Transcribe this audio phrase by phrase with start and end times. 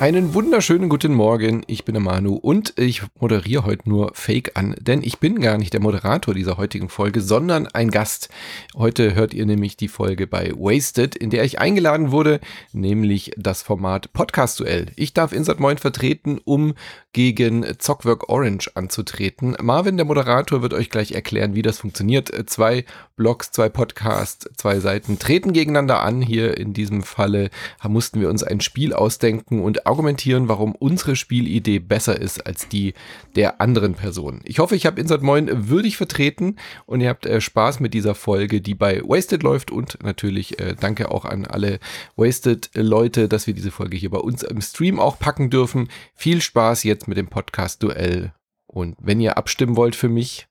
[0.00, 4.76] Einen wunderschönen guten Morgen, ich bin der Manu und ich moderiere heute nur Fake an,
[4.78, 8.28] denn ich bin gar nicht der Moderator dieser heutigen Folge, sondern ein Gast.
[8.76, 12.38] Heute hört ihr nämlich die Folge bei Wasted, in der ich eingeladen wurde,
[12.72, 14.86] nämlich das Format Podcast Duell.
[14.94, 16.74] Ich darf Insert Moin vertreten, um
[17.12, 19.56] gegen Zockwork Orange anzutreten.
[19.60, 22.30] Marvin, der Moderator, wird euch gleich erklären, wie das funktioniert.
[22.48, 22.84] Zwei
[23.16, 26.22] Blogs, zwei Podcasts, zwei Seiten treten gegeneinander an.
[26.22, 27.50] Hier in diesem Falle
[27.82, 32.94] mussten wir uns ein Spiel ausdenken und argumentieren, warum unsere Spielidee besser ist als die
[33.34, 34.40] der anderen Person.
[34.44, 36.56] Ich hoffe, ich habe Insert Moin würdig vertreten
[36.86, 40.76] und ihr habt äh, Spaß mit dieser Folge, die bei Wasted läuft und natürlich äh,
[40.78, 41.80] danke auch an alle
[42.16, 45.88] Wasted-Leute, dass wir diese Folge hier bei uns im Stream auch packen dürfen.
[46.14, 48.32] Viel Spaß jetzt mit dem Podcast-Duell
[48.66, 50.46] und wenn ihr abstimmen wollt für mich,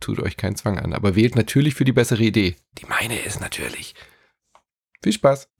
[0.00, 2.56] tut euch keinen Zwang an, aber wählt natürlich für die bessere Idee.
[2.78, 3.94] Die meine ist natürlich.
[5.02, 5.57] Viel Spaß!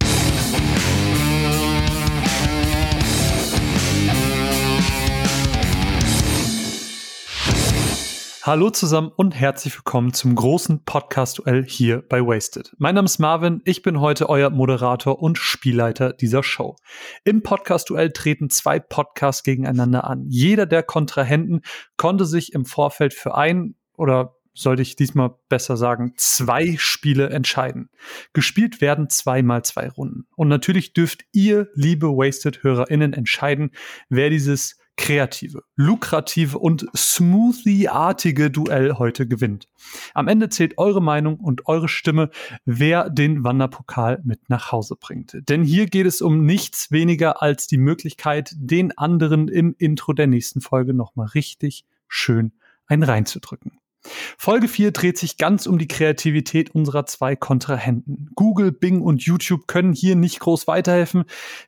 [8.48, 12.74] Hallo zusammen und herzlich willkommen zum großen Podcast-Duell hier bei Wasted.
[12.78, 16.77] Mein Name ist Marvin, ich bin heute euer Moderator und Spielleiter dieser Show.
[17.24, 20.24] Im Podcast-Duell treten zwei Podcasts gegeneinander an.
[20.30, 21.60] Jeder der Kontrahenten
[21.98, 27.90] konnte sich im Vorfeld für ein oder sollte ich diesmal besser sagen, zwei Spiele entscheiden.
[28.33, 30.27] Gespielt werden zweimal zwei Runden.
[30.36, 33.72] Und natürlich dürft ihr, liebe Wasted-HörerInnen, entscheiden,
[34.08, 39.68] wer dieses kreative, lukrative und smoothie-artige Duell heute gewinnt.
[40.12, 42.30] Am Ende zählt eure Meinung und eure Stimme,
[42.66, 45.38] wer den Wanderpokal mit nach Hause bringt.
[45.48, 50.27] Denn hier geht es um nichts weniger als die Möglichkeit, den anderen im Intro der
[50.27, 52.52] nächsten Folge nochmal richtig schön
[52.86, 53.78] ein reinzudrücken.
[54.37, 58.31] Folge 4 dreht sich ganz um die Kreativität unserer zwei Kontrahenten.
[58.34, 61.24] Google, Bing und YouTube können hier nicht groß weiterhelfen,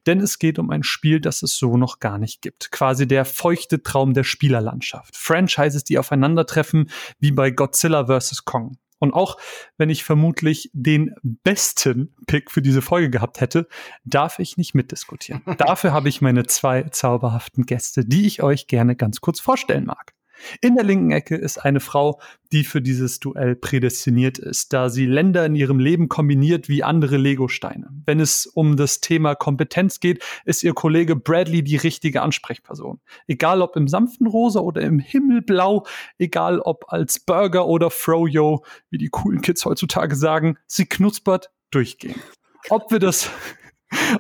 [0.07, 2.71] denn es geht um ein Spiel, das es so noch gar nicht gibt.
[2.71, 5.17] Quasi der feuchte Traum der Spielerlandschaft.
[5.17, 8.45] Franchises, die aufeinandertreffen, wie bei Godzilla vs.
[8.45, 8.77] Kong.
[9.01, 9.39] Und auch
[9.79, 13.67] wenn ich vermutlich den besten Pick für diese Folge gehabt hätte,
[14.05, 15.43] darf ich nicht mitdiskutieren.
[15.59, 20.13] Dafür habe ich meine zwei zauberhaften Gäste, die ich euch gerne ganz kurz vorstellen mag.
[20.61, 22.21] In der linken Ecke ist eine Frau,
[22.53, 27.17] die für dieses Duell prädestiniert ist, da sie Länder in ihrem Leben kombiniert wie andere
[27.17, 27.89] Legosteine.
[28.07, 33.01] Wenn es um das Thema Kompetenz geht, ist ihr Kollege Bradley die richtige Ansprechperson.
[33.27, 35.87] Egal ob im sanften Rosa oder im Himmelblau,
[36.19, 42.21] egal ob als Burger oder Froyo, wie die coolen Kids heutzutage sagen, sie knuspert durchgehend.
[42.69, 43.31] Ob wir das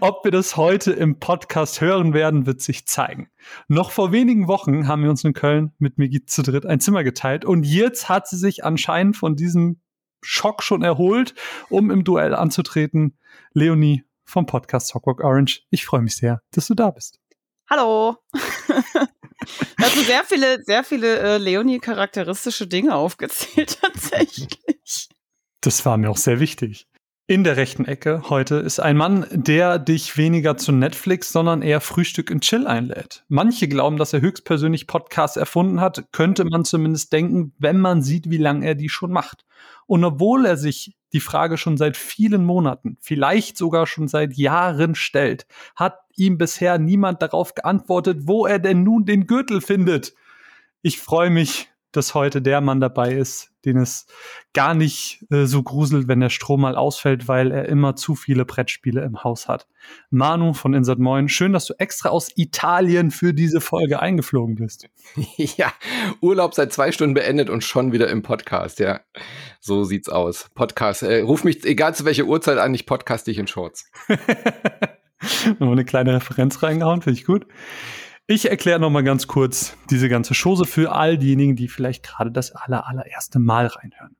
[0.00, 3.30] ob wir das heute im Podcast hören werden, wird sich zeigen.
[3.68, 7.04] Noch vor wenigen Wochen haben wir uns in Köln mit Migi zu dritt ein Zimmer
[7.04, 9.80] geteilt und jetzt hat sie sich anscheinend von diesem
[10.22, 11.34] Schock schon erholt,
[11.68, 13.18] um im Duell anzutreten.
[13.52, 15.62] Leonie vom Podcast Sockwork Orange.
[15.70, 17.18] Ich freue mich sehr, dass du da bist.
[17.68, 18.16] Hallo.
[19.76, 25.08] also sehr viele, sehr viele äh, Leonie-charakteristische Dinge aufgezählt tatsächlich.
[25.60, 26.89] Das war mir auch sehr wichtig.
[27.30, 31.80] In der rechten Ecke heute ist ein Mann, der dich weniger zu Netflix, sondern eher
[31.80, 33.24] Frühstück in Chill einlädt.
[33.28, 38.30] Manche glauben, dass er höchstpersönlich Podcasts erfunden hat, könnte man zumindest denken, wenn man sieht,
[38.30, 39.44] wie lange er die schon macht.
[39.86, 44.96] Und obwohl er sich die Frage schon seit vielen Monaten, vielleicht sogar schon seit Jahren
[44.96, 50.14] stellt, hat ihm bisher niemand darauf geantwortet, wo er denn nun den Gürtel findet.
[50.82, 54.06] Ich freue mich, dass heute der Mann dabei ist, den es
[54.52, 58.44] gar nicht äh, so gruselt, wenn der Strom mal ausfällt, weil er immer zu viele
[58.44, 59.66] Brettspiele im Haus hat.
[60.10, 64.88] Manu von Insert Moin, schön, dass du extra aus Italien für diese Folge eingeflogen bist.
[65.56, 65.72] Ja,
[66.20, 69.00] Urlaub seit zwei Stunden beendet und schon wieder im Podcast, ja.
[69.60, 70.50] So sieht's aus.
[70.54, 73.90] Podcast, äh, ruf mich, egal zu welcher Uhrzeit an, ich podcast dich in Shorts.
[75.58, 77.46] Noch eine kleine Referenz reingehauen, finde ich gut.
[78.30, 82.30] Ich erkläre noch mal ganz kurz diese ganze Chose für all diejenigen, die vielleicht gerade
[82.30, 84.14] das aller, allererste Mal reinhören.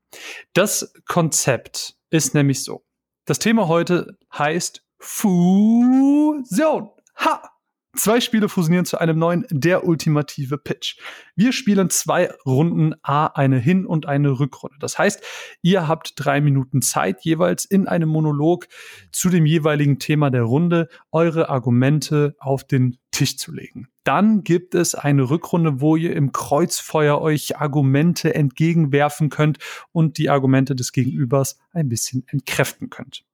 [0.52, 2.84] Das Konzept ist nämlich so.
[3.24, 6.90] Das Thema heute heißt Fusion.
[7.18, 7.52] Ha!
[7.96, 10.96] Zwei Spiele fusionieren zu einem neuen, der ultimative Pitch.
[11.34, 14.76] Wir spielen zwei Runden A, eine Hin- und eine Rückrunde.
[14.78, 15.22] Das heißt,
[15.62, 18.68] ihr habt drei Minuten Zeit, jeweils in einem Monolog
[19.10, 23.88] zu dem jeweiligen Thema der Runde eure Argumente auf den Tisch zu legen.
[24.04, 29.58] Dann gibt es eine Rückrunde, wo ihr im Kreuzfeuer euch Argumente entgegenwerfen könnt
[29.90, 33.24] und die Argumente des Gegenübers ein bisschen entkräften könnt.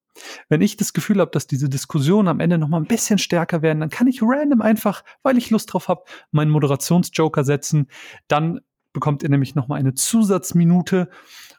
[0.48, 3.62] Wenn ich das Gefühl habe, dass diese Diskussionen am Ende noch mal ein bisschen stärker
[3.62, 7.88] werden, dann kann ich random einfach, weil ich Lust drauf habe, meinen Moderationsjoker setzen.
[8.28, 8.60] Dann
[8.92, 11.10] bekommt ihr nämlich noch mal eine Zusatzminute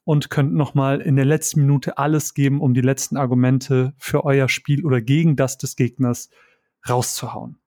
[0.03, 4.25] und könnt noch mal in der letzten Minute alles geben, um die letzten Argumente für
[4.25, 6.29] euer Spiel oder gegen das des Gegners
[6.87, 7.59] rauszuhauen.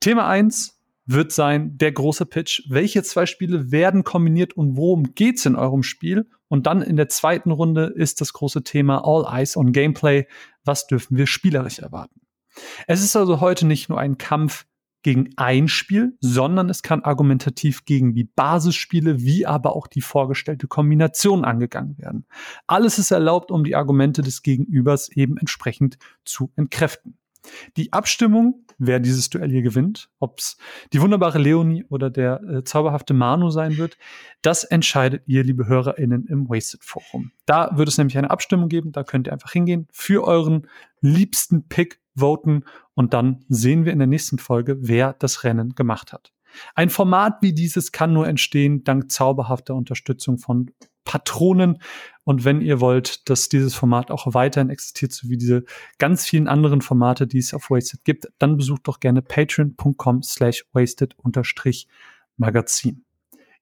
[0.00, 0.73] Thema 1
[1.06, 2.62] wird sein der große Pitch.
[2.68, 6.28] Welche zwei Spiele werden kombiniert und worum geht's in eurem Spiel?
[6.48, 10.26] Und dann in der zweiten Runde ist das große Thema All Eyes on Gameplay.
[10.64, 12.20] Was dürfen wir spielerisch erwarten?
[12.86, 14.66] Es ist also heute nicht nur ein Kampf
[15.02, 20.66] gegen ein Spiel, sondern es kann argumentativ gegen die Basisspiele wie aber auch die vorgestellte
[20.66, 22.26] Kombination angegangen werden.
[22.66, 27.18] Alles ist erlaubt, um die Argumente des Gegenübers eben entsprechend zu entkräften.
[27.76, 30.56] Die Abstimmung, wer dieses Duell hier gewinnt, ob es
[30.92, 33.96] die wunderbare Leonie oder der äh, zauberhafte Manu sein wird,
[34.42, 37.32] das entscheidet ihr, liebe HörerInnen, im Wasted Forum.
[37.46, 40.66] Da wird es nämlich eine Abstimmung geben, da könnt ihr einfach hingehen, für euren
[41.00, 42.64] liebsten Pick voten
[42.94, 46.33] und dann sehen wir in der nächsten Folge, wer das Rennen gemacht hat.
[46.74, 50.70] Ein Format wie dieses kann nur entstehen dank zauberhafter Unterstützung von
[51.04, 51.78] Patronen.
[52.24, 55.64] Und wenn ihr wollt, dass dieses Format auch weiterhin existiert, so wie diese
[55.98, 60.64] ganz vielen anderen Formate, die es auf Wasted gibt, dann besucht doch gerne patreon.com slash
[60.72, 61.14] wasted
[62.36, 63.04] Magazin.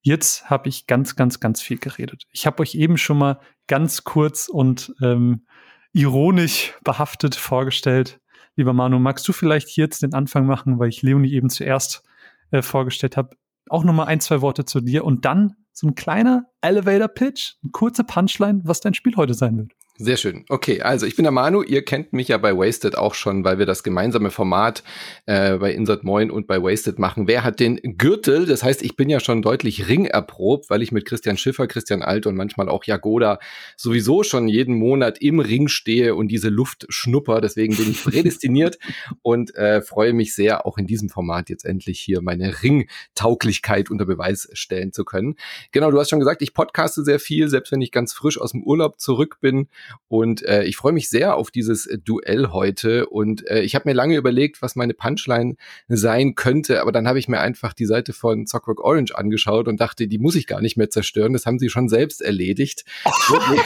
[0.00, 2.24] Jetzt habe ich ganz, ganz, ganz viel geredet.
[2.30, 5.46] Ich habe euch eben schon mal ganz kurz und ähm,
[5.92, 8.20] ironisch behaftet vorgestellt,
[8.54, 12.02] Lieber Manu, magst du vielleicht jetzt den Anfang machen, weil ich Leonie eben zuerst
[12.52, 13.36] äh, vorgestellt habe?
[13.68, 17.70] Auch noch mal ein, zwei Worte zu dir und dann so ein kleiner Elevator-Pitch, eine
[17.72, 19.72] kurze Punchline, was dein Spiel heute sein wird.
[20.02, 20.44] Sehr schön.
[20.48, 21.62] Okay, also ich bin der Manu.
[21.62, 24.82] Ihr kennt mich ja bei Wasted auch schon, weil wir das gemeinsame Format
[25.26, 27.28] äh, bei Insert Moin und bei Wasted machen.
[27.28, 28.46] Wer hat den Gürtel?
[28.46, 32.26] Das heißt, ich bin ja schon deutlich ringerprobt, weil ich mit Christian Schiffer, Christian Alt
[32.26, 33.38] und manchmal auch Jagoda
[33.76, 37.40] sowieso schon jeden Monat im Ring stehe und diese Luft schnupper.
[37.40, 38.80] Deswegen bin ich prädestiniert
[39.22, 44.04] und äh, freue mich sehr, auch in diesem Format jetzt endlich hier meine Ringtauglichkeit unter
[44.04, 45.36] Beweis stellen zu können.
[45.70, 48.50] Genau, du hast schon gesagt, ich podcaste sehr viel, selbst wenn ich ganz frisch aus
[48.50, 49.68] dem Urlaub zurück bin.
[50.08, 53.06] Und äh, ich freue mich sehr auf dieses äh, Duell heute.
[53.06, 55.56] Und äh, ich habe mir lange überlegt, was meine Punchline
[55.88, 59.80] sein könnte, aber dann habe ich mir einfach die Seite von Zockwork Orange angeschaut und
[59.80, 61.32] dachte, die muss ich gar nicht mehr zerstören.
[61.32, 62.84] Das haben sie schon selbst erledigt.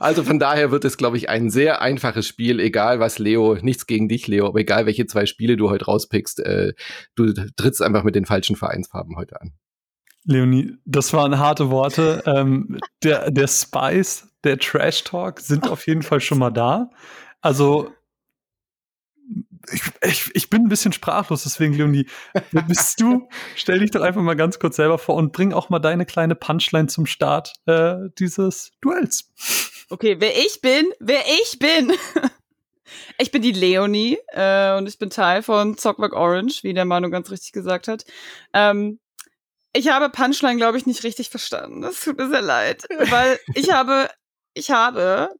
[0.00, 3.86] Also von daher wird es, glaube ich, ein sehr einfaches Spiel, egal was Leo, nichts
[3.86, 6.74] gegen dich, Leo, aber egal welche zwei Spiele du heute rauspickst, äh,
[7.14, 9.52] du trittst einfach mit den falschen Vereinsfarben heute an.
[10.26, 12.22] Leonie, das waren harte Worte.
[12.26, 16.90] ähm, der, der Spice, der Trash Talk sind auf jeden Fall schon mal da.
[17.40, 17.92] Also
[19.72, 22.06] ich, ich, ich bin ein bisschen sprachlos, deswegen, Leonie,
[22.52, 23.28] wer bist du?
[23.56, 26.34] Stell dich doch einfach mal ganz kurz selber vor und bring auch mal deine kleine
[26.34, 29.32] Punchline zum Start äh, dieses Duells.
[29.88, 31.92] Okay, wer ich bin, wer ich bin.
[33.18, 37.10] Ich bin die Leonie äh, und ich bin Teil von Zockwerk Orange, wie der Manu
[37.10, 38.04] ganz richtig gesagt hat.
[38.52, 39.00] Ähm,
[39.76, 41.82] ich habe Punchline, glaube ich, nicht richtig verstanden.
[41.82, 42.84] Das tut mir sehr leid.
[43.10, 44.08] Weil ich habe,
[44.54, 45.30] ich habe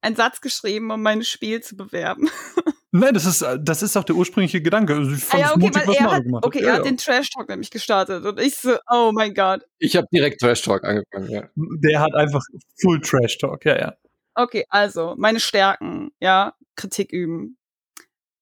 [0.00, 2.30] einen Satz geschrieben, um mein Spiel zu bewerben.
[2.92, 4.94] Nein, das ist, das ist auch der ursprüngliche Gedanke.
[4.94, 6.84] Also ich fand ah, ja, okay, mutig, was er hat, gemacht okay, ja, er hat
[6.84, 9.62] den Trash Talk nämlich gestartet und ich so, oh mein Gott.
[9.78, 11.48] Ich habe direkt Trash Talk angefangen, ja.
[11.54, 12.42] Der hat einfach
[12.80, 13.94] Full Trash Talk, ja, ja.
[14.34, 17.58] Okay, also meine Stärken, ja, Kritik üben.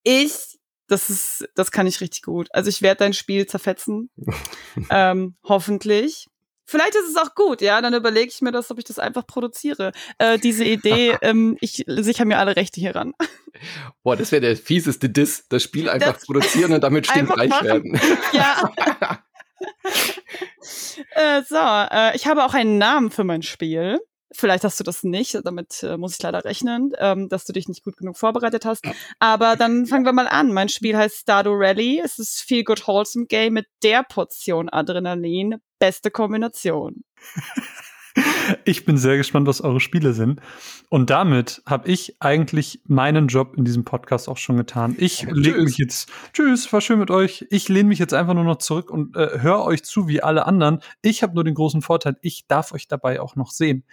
[0.02, 0.57] Ich
[0.88, 2.48] das ist, das kann ich richtig gut.
[2.52, 4.10] Also ich werde dein Spiel zerfetzen.
[4.90, 6.26] ähm, hoffentlich.
[6.64, 7.80] Vielleicht ist es auch gut, ja.
[7.80, 9.92] Dann überlege ich mir das, ob ich das einfach produziere.
[10.18, 13.14] Äh, diese Idee, ähm, ich sichere mir alle Rechte hier ran.
[14.02, 15.46] Boah, das wäre der fieseste Diss.
[15.48, 17.98] Das Spiel einfach das produzieren und damit stimmreich werden.
[18.32, 18.70] Ja.
[21.14, 23.98] äh, so, äh, ich habe auch einen Namen für mein Spiel.
[24.32, 27.66] Vielleicht hast du das nicht, damit äh, muss ich leider rechnen, ähm, dass du dich
[27.66, 28.84] nicht gut genug vorbereitet hast.
[29.18, 30.52] Aber dann fangen wir mal an.
[30.52, 32.00] Mein Spiel heißt Stardew Rally.
[32.04, 35.56] Es ist viel Good Wholesome Game mit der Portion Adrenalin.
[35.78, 37.04] Beste Kombination.
[38.64, 40.40] Ich bin sehr gespannt, was eure Spiele sind.
[40.88, 44.94] Und damit habe ich eigentlich meinen Job in diesem Podcast auch schon getan.
[44.98, 47.46] Ich ja, lege mich jetzt, tschüss, war schön mit euch.
[47.50, 50.46] Ich lehne mich jetzt einfach nur noch zurück und äh, höre euch zu wie alle
[50.46, 50.80] anderen.
[51.02, 53.84] Ich habe nur den großen Vorteil, ich darf euch dabei auch noch sehen.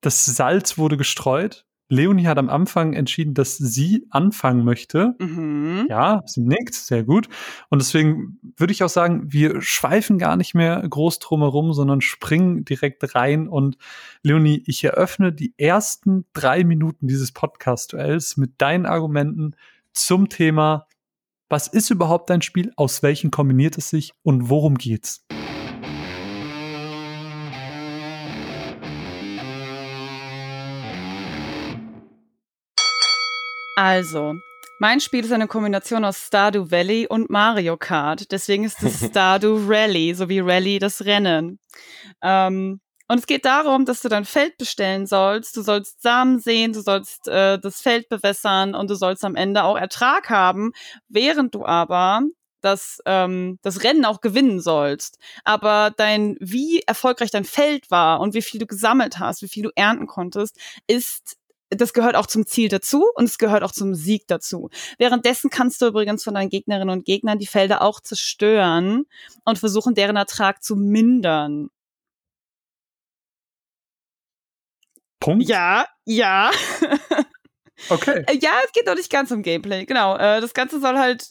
[0.00, 1.66] Das Salz wurde gestreut.
[1.88, 5.14] Leonie hat am Anfang entschieden, dass sie anfangen möchte.
[5.18, 5.86] Mhm.
[5.88, 7.28] Ja, sie nickt, sehr gut.
[7.70, 12.64] Und deswegen würde ich auch sagen, wir schweifen gar nicht mehr groß drumherum, sondern springen
[12.64, 13.48] direkt rein.
[13.48, 13.78] Und
[14.22, 19.56] Leonie, ich eröffne die ersten drei Minuten dieses Podcast-Duells mit deinen Argumenten
[19.92, 20.86] zum Thema,
[21.48, 25.24] was ist überhaupt dein Spiel, aus welchen kombiniert es sich und worum geht's?
[33.80, 34.34] Also,
[34.80, 38.32] mein Spiel ist eine Kombination aus Stardew Valley und Mario Kart.
[38.32, 41.60] Deswegen ist es Stardew Rally, so wie Rally das Rennen.
[42.20, 45.56] Ähm, und es geht darum, dass du dein Feld bestellen sollst.
[45.56, 49.62] Du sollst Samen sehen, du sollst äh, das Feld bewässern und du sollst am Ende
[49.62, 50.72] auch Ertrag haben,
[51.08, 52.22] während du aber
[52.60, 55.20] das, ähm, das Rennen auch gewinnen sollst.
[55.44, 59.62] Aber dein, wie erfolgreich dein Feld war und wie viel du gesammelt hast, wie viel
[59.62, 60.58] du ernten konntest,
[60.88, 61.38] ist
[61.70, 64.70] das gehört auch zum Ziel dazu und es gehört auch zum Sieg dazu.
[64.98, 69.04] Währenddessen kannst du übrigens von deinen Gegnerinnen und Gegnern die Felder auch zerstören
[69.44, 71.70] und versuchen, deren Ertrag zu mindern.
[75.20, 75.48] Punkt?
[75.48, 76.50] Ja, ja.
[77.90, 78.24] Okay.
[78.26, 79.86] Äh, ja, es geht noch nicht ganz um Gameplay.
[79.86, 80.16] Genau.
[80.16, 81.28] Äh, das Ganze soll halt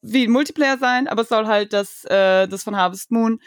[0.00, 3.40] wie ein Multiplayer sein, aber es soll halt das, äh, das von Harvest Moon,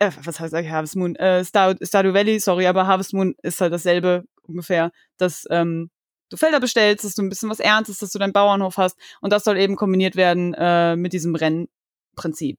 [0.00, 1.14] äh, was heißt eigentlich Harvest Moon?
[1.16, 5.90] Äh, Star Stardew Valley, sorry, aber Harvest Moon ist halt dasselbe ungefähr, dass ähm,
[6.30, 9.32] du Felder bestellst, dass du ein bisschen was erntest, dass du deinen Bauernhof hast und
[9.32, 12.58] das soll eben kombiniert werden äh, mit diesem Rennprinzip.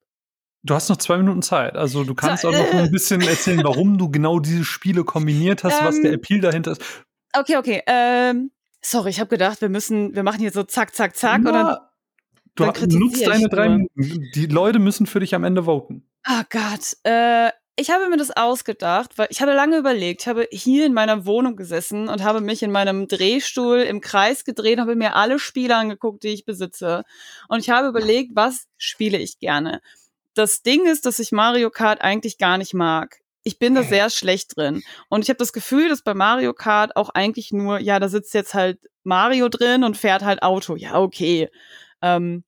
[0.65, 1.75] Du hast noch zwei Minuten Zeit.
[1.75, 5.63] Also du kannst so, auch noch ein bisschen erzählen, warum du genau diese Spiele kombiniert
[5.63, 6.81] hast, ähm, was der ähm, Appeal dahinter ist.
[7.33, 7.81] Okay, okay.
[7.85, 11.41] Ähm, sorry, ich habe gedacht, wir müssen, wir machen hier so zack, zack, zack.
[11.43, 14.29] Na, oder du nutzt deine drei Minuten.
[14.35, 16.07] Die Leute müssen für dich am Ende voten.
[16.29, 16.95] Oh Gott.
[17.03, 20.21] Äh, ich habe mir das ausgedacht, weil ich habe lange überlegt.
[20.21, 24.45] Ich habe hier in meiner Wohnung gesessen und habe mich in meinem Drehstuhl im Kreis
[24.45, 27.03] gedreht, habe mir alle Spiele angeguckt, die ich besitze.
[27.47, 29.81] Und ich habe überlegt, was spiele ich gerne
[30.33, 33.19] das Ding ist, dass ich Mario Kart eigentlich gar nicht mag.
[33.43, 33.85] Ich bin da äh.
[33.85, 34.83] sehr schlecht drin.
[35.09, 38.33] Und ich habe das Gefühl, dass bei Mario Kart auch eigentlich nur, ja, da sitzt
[38.33, 40.75] jetzt halt Mario drin und fährt halt Auto.
[40.75, 41.49] Ja, okay.
[42.01, 42.43] Ähm,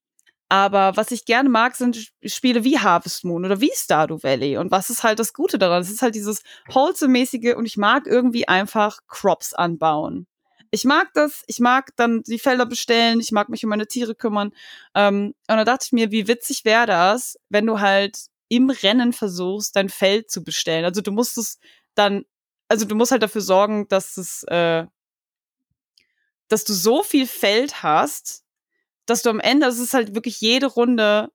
[0.50, 4.58] aber was ich gerne mag, sind Spiele wie Harvest Moon oder wie Stardew Valley.
[4.58, 5.82] Und was ist halt das Gute daran?
[5.82, 10.28] Es ist halt dieses Wholesome-mäßige und ich mag irgendwie einfach Crops anbauen
[10.76, 14.14] ich mag das, ich mag dann die Felder bestellen, ich mag mich um meine Tiere
[14.14, 14.52] kümmern.
[14.94, 19.14] Ähm, und da dachte ich mir, wie witzig wäre das, wenn du halt im Rennen
[19.14, 20.86] versuchst, dein Feld zu bestellen.
[20.86, 21.60] Also du musst es
[21.96, 22.26] dann,
[22.68, 24.86] also du musst halt dafür sorgen, dass es, äh,
[26.50, 28.44] dass du so viel Feld hast,
[29.06, 31.32] dass du am Ende, das ist halt wirklich jede Runde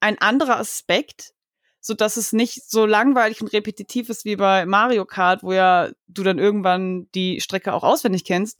[0.00, 1.32] ein anderer Aspekt,
[1.80, 5.90] so dass es nicht so langweilig und repetitiv ist wie bei Mario Kart, wo ja
[6.06, 8.58] du dann irgendwann die Strecke auch auswendig kennst,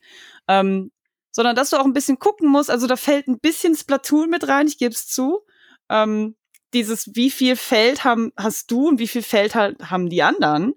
[0.48, 0.90] ähm,
[1.30, 2.70] sondern dass du auch ein bisschen gucken musst.
[2.70, 5.40] Also da fällt ein bisschen Splatoon mit rein, ich gebe es zu.
[5.88, 6.36] Ähm,
[6.74, 10.74] dieses, wie viel Feld haben, hast du und wie viel Feld halt haben die anderen?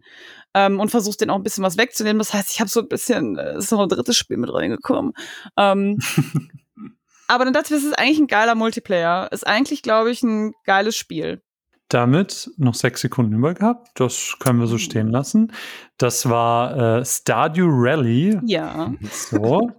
[0.54, 2.20] Ähm, und versuchst den auch ein bisschen was wegzunehmen.
[2.20, 5.14] Das heißt, ich habe so ein bisschen, äh, ist noch ein drittes Spiel mit reingekommen.
[5.58, 6.00] Ähm,
[7.28, 9.32] aber dann dachte ich, das ist eigentlich ein geiler Multiplayer.
[9.32, 11.42] Ist eigentlich, glaube ich, ein geiles Spiel
[11.90, 13.92] damit noch sechs Sekunden über gehabt.
[13.96, 15.54] Das können wir so stehen lassen.
[15.98, 18.40] Das war äh, Stardew Rally.
[18.46, 18.94] Ja.
[19.12, 19.72] So.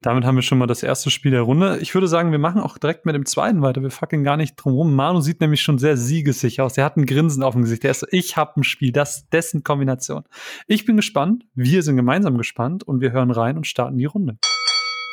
[0.00, 1.78] Damit haben wir schon mal das erste Spiel der Runde.
[1.80, 3.82] Ich würde sagen, wir machen auch direkt mit dem zweiten weiter.
[3.82, 4.94] Wir fucking gar nicht drum rum.
[4.96, 6.74] Manu sieht nämlich schon sehr siegessicher aus.
[6.74, 7.84] Der hat ein Grinsen auf dem Gesicht.
[7.84, 10.24] Der ist so, ich habe ein Spiel, das dessen Kombination.
[10.66, 11.44] Ich bin gespannt.
[11.54, 14.38] Wir sind gemeinsam gespannt und wir hören rein und starten die Runde.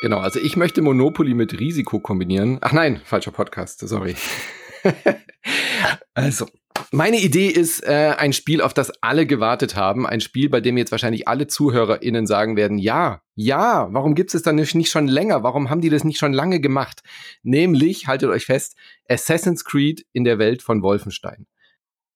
[0.00, 2.58] Genau, also ich möchte Monopoly mit Risiko kombinieren.
[2.62, 4.16] Ach nein, falscher Podcast, sorry.
[6.14, 6.46] also,
[6.90, 10.06] meine Idee ist äh, ein Spiel, auf das alle gewartet haben.
[10.06, 14.32] Ein Spiel, bei dem jetzt wahrscheinlich alle ZuhörerInnen sagen werden, ja, ja, warum gibt es
[14.32, 15.42] das dann nicht schon länger?
[15.42, 17.02] Warum haben die das nicht schon lange gemacht?
[17.42, 18.76] Nämlich, haltet euch fest,
[19.06, 21.46] Assassin's Creed in der Welt von Wolfenstein.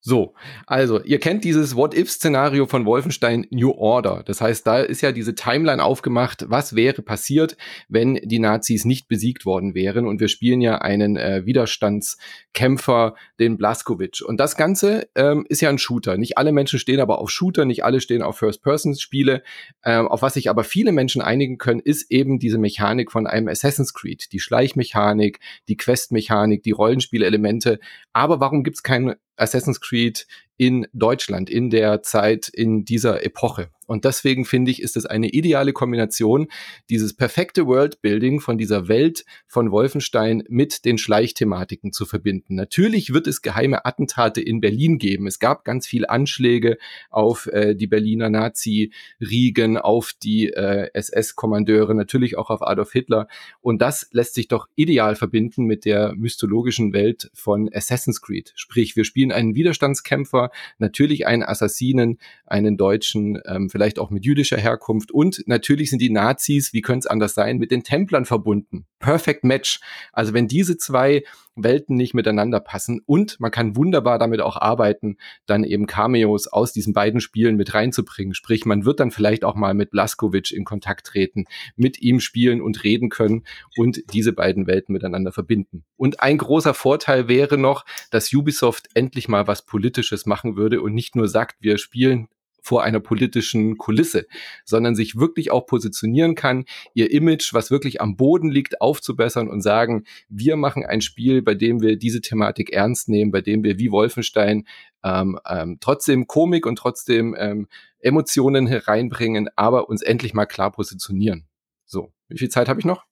[0.07, 0.35] So,
[0.67, 4.23] also ihr kennt dieses What-If-Szenario von Wolfenstein New Order.
[4.27, 7.57] Das heißt, da ist ja diese Timeline aufgemacht, was wäre passiert,
[7.89, 10.07] wenn die Nazis nicht besiegt worden wären.
[10.07, 14.21] Und wir spielen ja einen äh, Widerstandskämpfer, den Blaskowitsch.
[14.21, 16.19] Und das Ganze ähm, ist ja ein Shooter.
[16.19, 19.43] Nicht alle Menschen stehen aber auf Shooter, nicht alle stehen auf First-Person-Spiele.
[19.87, 23.49] Ähm, auf was sich aber viele Menschen einigen können, ist eben diese Mechanik von einem
[23.49, 24.33] Assassin's Creed.
[24.33, 27.81] Die Schleichmechanik, die Questmechanik, die Rollenspielelemente.
[28.13, 30.27] Aber warum gibt's kein Assassin's Creed
[30.57, 33.71] in Deutschland in der Zeit, in dieser Epoche.
[33.87, 36.49] Und deswegen finde ich, ist es eine ideale Kombination,
[36.91, 42.55] dieses perfekte Worldbuilding von dieser Welt von Wolfenstein mit den Schleichthematiken zu verbinden.
[42.55, 45.27] Natürlich wird es geheime Attentate in Berlin geben.
[45.27, 46.79] Es gab ganz viele Anschläge
[47.11, 53.29] auf äh, die Berliner Nazi-Riegen, auf die äh, SS-Kommandeure, natürlich auch auf Adolf Hitler.
[53.61, 58.53] Und das lässt sich doch ideal verbinden mit der mythologischen Welt von Assassin's Creed.
[58.57, 64.57] Sprich, wir spielen einen Widerstandskämpfer, natürlich einen Assassinen, einen Deutschen, ähm, vielleicht auch mit jüdischer
[64.57, 65.11] Herkunft.
[65.11, 68.87] Und natürlich sind die Nazis, wie könnte es anders sein, mit den Templern verbunden.
[69.01, 69.81] Perfect Match.
[70.13, 71.25] Also wenn diese zwei
[71.57, 75.17] Welten nicht miteinander passen und man kann wunderbar damit auch arbeiten,
[75.47, 78.35] dann eben Cameos aus diesen beiden Spielen mit reinzubringen.
[78.35, 82.61] Sprich, man wird dann vielleicht auch mal mit Blaskovic in Kontakt treten, mit ihm spielen
[82.61, 83.43] und reden können
[83.77, 85.85] und diese beiden Welten miteinander verbinden.
[85.97, 90.95] Und ein großer Vorteil wäre noch, dass Ubisoft endlich mal was Politisches machen würde und
[90.95, 92.29] nicht nur sagt, wir spielen
[92.65, 94.27] vor einer politischen Kulisse,
[94.65, 99.61] sondern sich wirklich auch positionieren kann, ihr Image, was wirklich am Boden liegt, aufzubessern und
[99.61, 103.79] sagen, wir machen ein Spiel, bei dem wir diese Thematik ernst nehmen, bei dem wir
[103.79, 104.67] wie Wolfenstein
[105.05, 107.69] ähm, ähm, trotzdem Komik und trotzdem ähm,
[107.99, 111.47] Emotionen hereinbringen, aber uns endlich mal klar positionieren.
[111.85, 113.05] So, wie viel Zeit habe ich noch?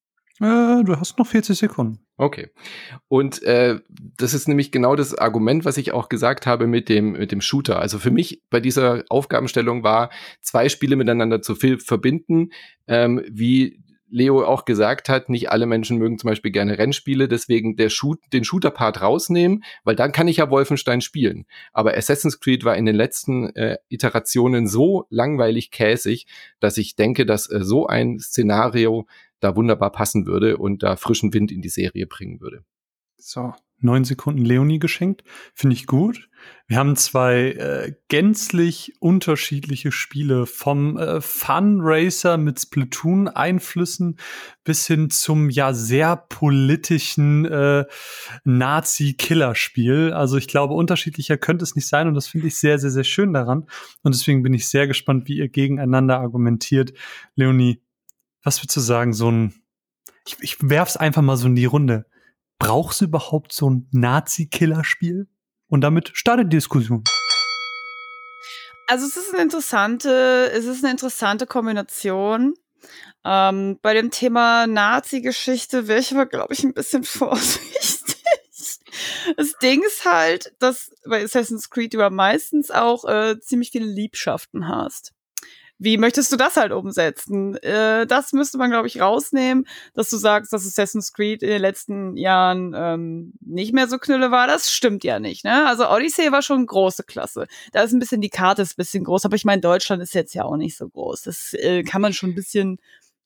[0.43, 2.01] Äh, du hast noch 40 Sekunden.
[2.17, 2.51] Okay.
[3.07, 3.79] Und äh,
[4.19, 7.41] das ist nämlich genau das Argument, was ich auch gesagt habe mit dem, mit dem
[7.41, 7.79] Shooter.
[7.79, 12.51] Also für mich bei dieser Aufgabenstellung war, zwei Spiele miteinander zu verbinden,
[12.89, 13.81] ähm, wie
[14.13, 18.19] Leo auch gesagt hat, nicht alle Menschen mögen zum Beispiel gerne Rennspiele, deswegen der Shoot,
[18.33, 21.47] den Shooter-Part rausnehmen, weil dann kann ich ja Wolfenstein spielen.
[21.73, 26.27] Aber Assassin's Creed war in den letzten äh, Iterationen so langweilig käsig,
[26.61, 29.07] dass ich denke, dass äh, so ein Szenario
[29.43, 32.65] da wunderbar passen würde und da frischen Wind in die Serie bringen würde.
[33.19, 35.23] So, neun Sekunden Leonie geschenkt.
[35.55, 36.29] Finde ich gut.
[36.67, 44.19] Wir haben zwei äh, gänzlich unterschiedliche Spiele vom äh, Fun Racer mit Splatoon-Einflüssen
[44.65, 47.85] bis hin zum ja sehr politischen äh,
[48.45, 50.13] Nazi-Killer-Spiel.
[50.13, 53.05] Also ich glaube, unterschiedlicher könnte es nicht sein und das finde ich sehr, sehr, sehr
[53.05, 53.67] schön daran.
[54.03, 56.93] Und deswegen bin ich sehr gespannt, wie ihr gegeneinander argumentiert.
[57.37, 57.83] Leonie,
[58.43, 59.55] was würdest du sagen, so ein,
[60.27, 62.07] ich, ich werf's einfach mal so in die Runde.
[62.59, 65.29] Brauchst du überhaupt so ein Nazi-Killer-Spiel?
[65.69, 67.03] Und damit startet die Diskussion.
[68.89, 72.55] Also es ist eine interessante, es ist eine interessante Kombination.
[73.25, 78.23] Ähm, bei dem Thema Nazi-Geschichte wäre ich aber, glaube ich, ein bisschen vorsichtig.
[79.37, 84.69] Das Ding ist halt, dass bei Assassin's Creed du meistens auch äh, ziemlich viele Liebschaften
[84.69, 85.15] hast.
[85.83, 87.57] Wie möchtest du das halt umsetzen?
[87.57, 91.61] Äh, das müsste man, glaube ich, rausnehmen, dass du sagst, dass Assassin's Creed in den
[91.61, 94.47] letzten Jahren ähm, nicht mehr so knülle war.
[94.47, 95.45] Das stimmt ja nicht.
[95.45, 95.67] Ne?
[95.67, 97.49] Also Odyssey war schon große Klasse.
[97.73, 100.15] Da ist ein bisschen die Karte ist ein bisschen groß, aber ich meine, Deutschland ist
[100.15, 101.23] jetzt ja auch nicht so groß.
[101.23, 102.79] Das äh, kann man schon ein bisschen,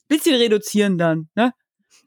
[0.08, 1.28] bisschen reduzieren dann.
[1.34, 1.52] Ne?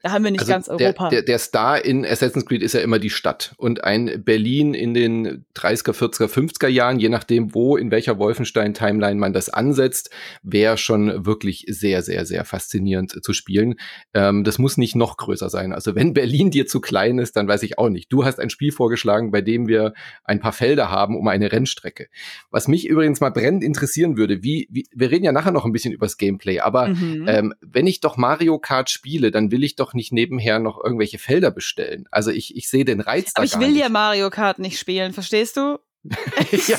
[0.01, 1.09] Da haben wir nicht also ganz Europa.
[1.09, 3.53] Der, der, der Star in Assassin's Creed ist ja immer die Stadt.
[3.57, 9.19] Und ein Berlin in den 30er, 40er, 50er Jahren, je nachdem, wo, in welcher Wolfenstein-Timeline
[9.19, 10.09] man das ansetzt,
[10.41, 13.75] wäre schon wirklich sehr, sehr, sehr faszinierend zu spielen.
[14.13, 15.73] Ähm, das muss nicht noch größer sein.
[15.73, 18.12] Also wenn Berlin dir zu klein ist, dann weiß ich auch nicht.
[18.12, 22.07] Du hast ein Spiel vorgeschlagen, bei dem wir ein paar Felder haben um eine Rennstrecke.
[22.51, 25.71] Was mich übrigens mal brennend interessieren würde, wie, wie wir reden ja nachher noch ein
[25.71, 27.25] bisschen übers Gameplay, aber mhm.
[27.27, 30.82] ähm, wenn ich doch Mario Kart spiele, dann will ich doch doch nicht nebenher noch
[30.84, 32.06] irgendwelche Felder bestellen.
[32.12, 33.82] Also ich, ich sehe den Reiz da Aber ich will nicht.
[33.82, 35.80] ja Mario Kart nicht spielen, verstehst du?
[36.67, 36.78] ja,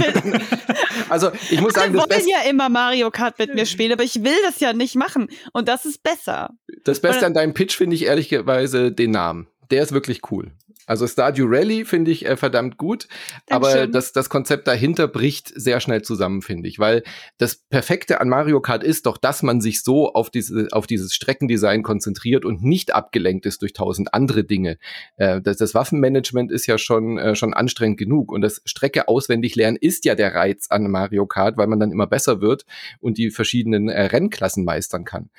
[1.10, 4.24] also ich muss sagen, das wollen ja immer Mario Kart mit mir spielen, aber ich
[4.24, 6.54] will das ja nicht machen und das ist besser.
[6.84, 9.46] Das Beste an deinem Pitch finde ich ehrlicherweise den Namen.
[9.70, 10.52] Der ist wirklich cool.
[10.86, 13.06] Also Stardew Rally finde ich äh, verdammt gut,
[13.46, 13.78] Dankeschön.
[13.82, 17.02] aber das, das Konzept dahinter bricht sehr schnell zusammen, finde ich, weil
[17.38, 21.14] das Perfekte an Mario Kart ist doch, dass man sich so auf, diese, auf dieses
[21.14, 24.78] Streckendesign konzentriert und nicht abgelenkt ist durch tausend andere Dinge.
[25.16, 29.54] Äh, das, das Waffenmanagement ist ja schon, äh, schon anstrengend genug und das Strecke auswendig
[29.56, 32.64] lernen ist ja der Reiz an Mario Kart, weil man dann immer besser wird
[33.00, 35.30] und die verschiedenen äh, Rennklassen meistern kann.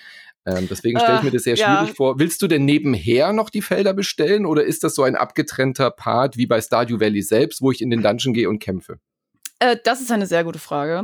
[0.46, 1.94] Ähm, deswegen stelle ich mir das sehr schwierig ja.
[1.96, 2.20] vor.
[2.20, 6.38] Willst du denn nebenher noch die Felder bestellen oder ist das so ein abgetrennter Part
[6.38, 9.00] wie bei Stardew Valley selbst, wo ich in den Dungeon gehe und kämpfe?
[9.60, 11.04] Äh, das ist eine sehr gute Frage.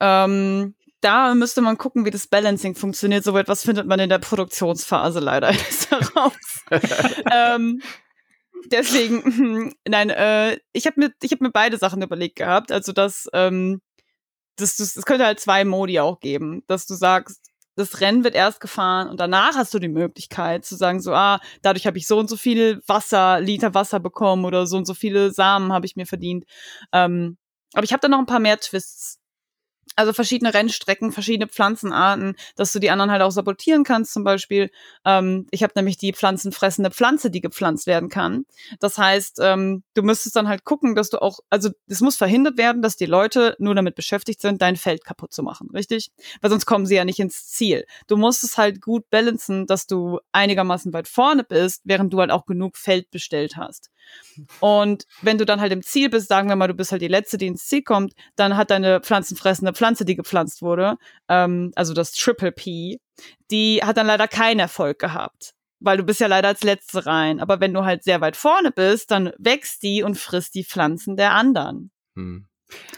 [0.00, 3.24] Ähm, da müsste man gucken, wie das Balancing funktioniert.
[3.24, 6.64] So etwas findet man in der Produktionsphase leider erst heraus.
[7.32, 7.80] ähm,
[8.66, 12.72] deswegen, nein, äh, ich habe mir, ich hab mir beide Sachen überlegt gehabt.
[12.72, 13.80] Also, dass ähm,
[14.56, 17.40] das, das, das könnte halt zwei Modi auch geben, dass du sagst,
[17.76, 21.40] das Rennen wird erst gefahren und danach hast du die Möglichkeit zu sagen, so, ah,
[21.62, 24.94] dadurch habe ich so und so viel Wasser, Liter Wasser bekommen oder so und so
[24.94, 26.44] viele Samen habe ich mir verdient.
[26.92, 27.36] Ähm,
[27.74, 29.18] aber ich habe da noch ein paar mehr Twists
[29.96, 34.70] also verschiedene Rennstrecken, verschiedene Pflanzenarten, dass du die anderen halt auch sabotieren kannst zum Beispiel.
[35.04, 38.44] Ähm, ich habe nämlich die pflanzenfressende Pflanze, die gepflanzt werden kann.
[38.80, 42.58] Das heißt, ähm, du müsstest dann halt gucken, dass du auch, also es muss verhindert
[42.58, 46.10] werden, dass die Leute nur damit beschäftigt sind, dein Feld kaputt zu machen, richtig?
[46.40, 47.84] Weil sonst kommen sie ja nicht ins Ziel.
[48.06, 52.30] Du musst es halt gut balancen, dass du einigermaßen weit vorne bist, während du halt
[52.30, 53.90] auch genug Feld bestellt hast.
[54.60, 57.08] Und wenn du dann halt im Ziel bist, sagen wir mal, du bist halt die
[57.08, 60.96] Letzte, die ins Ziel kommt, dann hat deine pflanzenfressende Pflanze, die gepflanzt wurde,
[61.28, 62.98] ähm, also das Triple P,
[63.50, 65.52] die hat dann leider keinen Erfolg gehabt.
[65.80, 67.40] Weil du bist ja leider als Letzte rein.
[67.40, 71.16] Aber wenn du halt sehr weit vorne bist, dann wächst die und frisst die Pflanzen
[71.16, 71.90] der anderen.
[72.14, 72.46] Hm.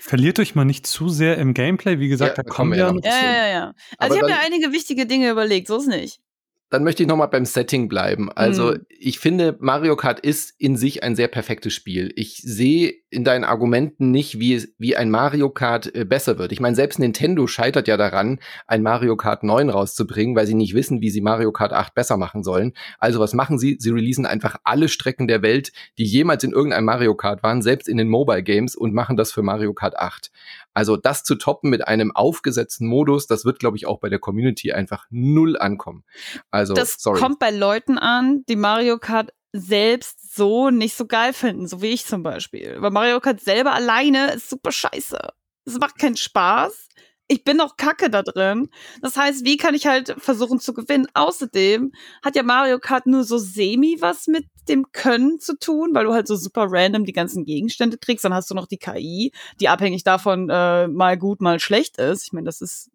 [0.01, 1.99] Verliert euch mal nicht zu sehr im Gameplay.
[1.99, 3.75] Wie gesagt, ja, da kommen wir ja noch Ja, ja, ja.
[3.99, 6.21] Also Aber ich habe mir einige wichtige Dinge überlegt, so ist nicht
[6.70, 8.31] dann möchte ich noch mal beim Setting bleiben.
[8.33, 8.87] Also, mhm.
[8.88, 12.12] ich finde, Mario Kart ist in sich ein sehr perfektes Spiel.
[12.16, 16.50] Ich sehe in deinen Argumenten nicht, wie, wie ein Mario Kart äh, besser wird.
[16.50, 20.74] Ich meine, selbst Nintendo scheitert ja daran, ein Mario Kart 9 rauszubringen, weil sie nicht
[20.74, 22.72] wissen, wie sie Mario Kart 8 besser machen sollen.
[22.98, 23.76] Also was machen sie?
[23.79, 27.88] Sie releasen einfach alle Strecken der Welt, die jemals in irgendeinem Mario Kart waren, selbst
[27.88, 30.31] in den Mobile Games und machen das für Mario Kart 8.
[30.76, 34.18] Also das zu toppen mit einem aufgesetzten Modus, das wird, glaube ich, auch bei der
[34.18, 36.04] Community einfach null ankommen.
[36.50, 37.18] Also, das sorry.
[37.18, 41.94] kommt bei Leuten an, die Mario Kart selbst so nicht so geil finden, so wie
[41.94, 42.76] ich zum Beispiel.
[42.80, 45.18] Weil Mario Kart selber alleine ist super scheiße.
[45.64, 46.88] Es macht keinen Spaß.
[47.28, 48.68] Ich bin auch kacke da drin.
[49.02, 51.06] Das heißt, wie kann ich halt versuchen zu gewinnen?
[51.14, 56.04] Außerdem hat ja Mario Kart nur so semi was mit dem Können zu tun, weil
[56.04, 58.24] du halt so super random die ganzen Gegenstände kriegst.
[58.24, 62.24] Dann hast du noch die KI, die abhängig davon äh, mal gut, mal schlecht ist.
[62.24, 62.90] Ich meine, das ist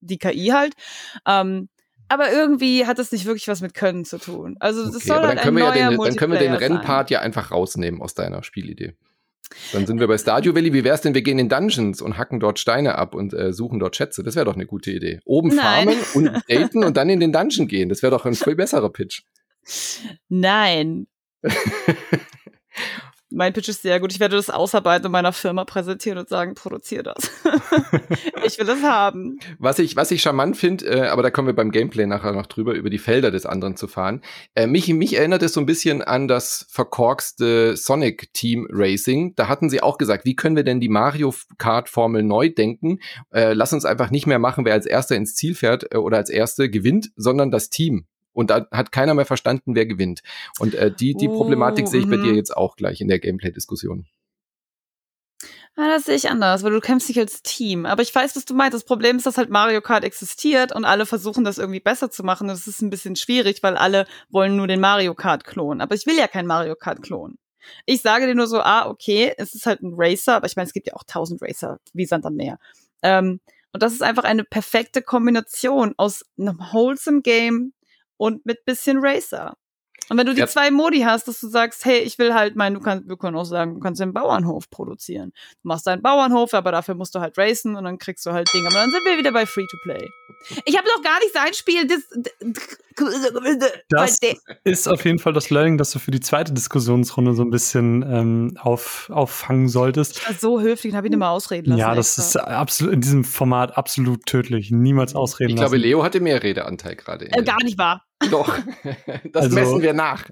[0.00, 0.74] die KI halt.
[1.26, 1.68] Ähm,
[2.08, 4.56] aber irgendwie hat das nicht wirklich was mit Können zu tun.
[4.58, 6.32] Also das Okay, soll aber halt dann können, ein wir ja neuer den, dann können
[6.32, 8.96] wir den Rennpart ja einfach rausnehmen aus deiner Spielidee.
[9.72, 10.72] Dann sind wir bei Stardew Valley.
[10.72, 13.78] Wie wär's denn, wir gehen in Dungeons und hacken dort Steine ab und äh, suchen
[13.78, 14.22] dort Schätze?
[14.22, 15.20] Das wäre doch eine gute Idee.
[15.24, 17.88] Oben farmen und daten und dann in den Dungeon gehen.
[17.88, 19.22] Das wäre doch ein viel besserer Pitch.
[20.28, 21.06] Nein.
[23.32, 24.12] Mein Pitch ist sehr gut.
[24.12, 27.30] Ich werde das ausarbeiten und meiner Firma präsentieren und sagen, produziere das.
[28.44, 29.38] ich will das haben.
[29.58, 32.46] Was ich, was ich charmant finde, äh, aber da kommen wir beim Gameplay nachher noch
[32.46, 34.22] drüber, über die Felder des anderen zu fahren.
[34.54, 39.34] Äh, mich, mich erinnert es so ein bisschen an das verkorkste Sonic Team Racing.
[39.36, 42.98] Da hatten sie auch gesagt, wie können wir denn die Mario Kart Formel neu denken?
[43.32, 46.16] Äh, lass uns einfach nicht mehr machen, wer als erster ins Ziel fährt äh, oder
[46.16, 48.06] als erste gewinnt, sondern das Team.
[48.32, 50.22] Und da hat keiner mehr verstanden, wer gewinnt.
[50.58, 52.24] Und äh, die, die Oh, Problematik sehe ich bei mhm.
[52.24, 54.06] dir jetzt auch gleich in der Gameplay-Diskussion.
[55.76, 57.86] Ah, das sehe ich anders, weil du kämpfst nicht als Team.
[57.86, 58.74] Aber ich weiß, was du meinst.
[58.74, 62.22] Das Problem ist, dass halt Mario Kart existiert und alle versuchen, das irgendwie besser zu
[62.22, 62.44] machen.
[62.44, 65.80] Und das ist ein bisschen schwierig, weil alle wollen nur den Mario Kart klonen.
[65.80, 67.38] Aber ich will ja kein Mario Kart klonen.
[67.86, 70.66] Ich sage dir nur so, ah, okay, es ist halt ein Racer, aber ich meine,
[70.66, 72.58] es gibt ja auch tausend Racer, wie Sand am Meer.
[73.02, 73.40] Ähm,
[73.72, 77.72] und das ist einfach eine perfekte Kombination aus einem wholesome Game
[78.20, 79.56] und mit bisschen Racer.
[80.08, 80.48] Und wenn du die Ja.
[80.48, 83.36] zwei Modi hast, dass du sagst, hey, ich will halt mein, du kannst, wir können
[83.36, 85.30] auch sagen, du kannst den Bauernhof produzieren.
[85.62, 88.52] Du machst deinen Bauernhof, aber dafür musst du halt racen und dann kriegst du halt
[88.52, 88.66] Dinge.
[88.66, 90.08] Aber dann sind wir wieder bei Free-to-Play.
[90.64, 91.86] Ich habe noch gar nicht sein Spiel.
[91.86, 92.00] Das,
[93.88, 94.18] Das
[94.64, 98.02] ist auf jeden Fall das Learning, das du für die zweite Diskussionsrunde so ein bisschen
[98.02, 100.18] ähm, auf, auffangen solltest.
[100.18, 101.78] ich war so höflich habe ihn immer ausreden lassen.
[101.80, 102.40] Ja, das extra.
[102.42, 104.70] ist absolut in diesem Format absolut tödlich.
[104.70, 105.86] Niemals ausreden Ich glaube, lassen.
[105.88, 107.26] Leo hatte mehr Redeanteil gerade.
[107.30, 108.04] äh, gar nicht wahr.
[108.30, 108.58] Doch.
[109.32, 110.24] das Also- messen wir nach.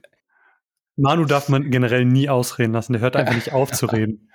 [0.97, 2.93] Manu darf man generell nie ausreden lassen.
[2.93, 4.31] Der hört einfach nicht auf zu reden.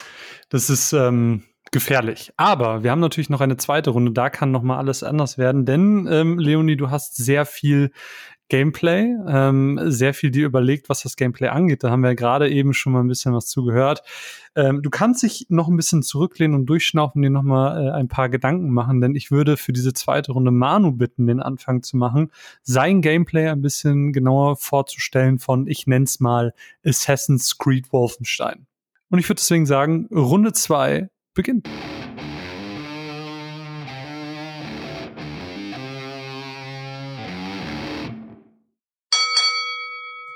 [0.47, 2.31] Das ist ähm, gefährlich.
[2.37, 4.13] Aber wir haben natürlich noch eine zweite Runde.
[4.13, 5.65] Da kann noch mal alles anders werden.
[5.65, 7.91] Denn, ähm, Leonie, du hast sehr viel
[8.53, 11.83] Gameplay, ähm, sehr viel dir überlegt, was das Gameplay angeht.
[11.83, 14.03] Da haben wir ja gerade eben schon mal ein bisschen was zugehört.
[14.55, 18.09] Ähm, du kannst dich noch ein bisschen zurücklehnen und durchschnaufen, dir noch mal äh, ein
[18.09, 21.97] paar Gedanken machen, denn ich würde für diese zweite Runde Manu bitten, den Anfang zu
[21.97, 22.29] machen,
[22.61, 26.53] sein Gameplay ein bisschen genauer vorzustellen von, ich nenn's mal,
[26.85, 28.67] Assassin's Creed Wolfenstein.
[29.09, 31.67] Und ich würde deswegen sagen, Runde zwei beginnt.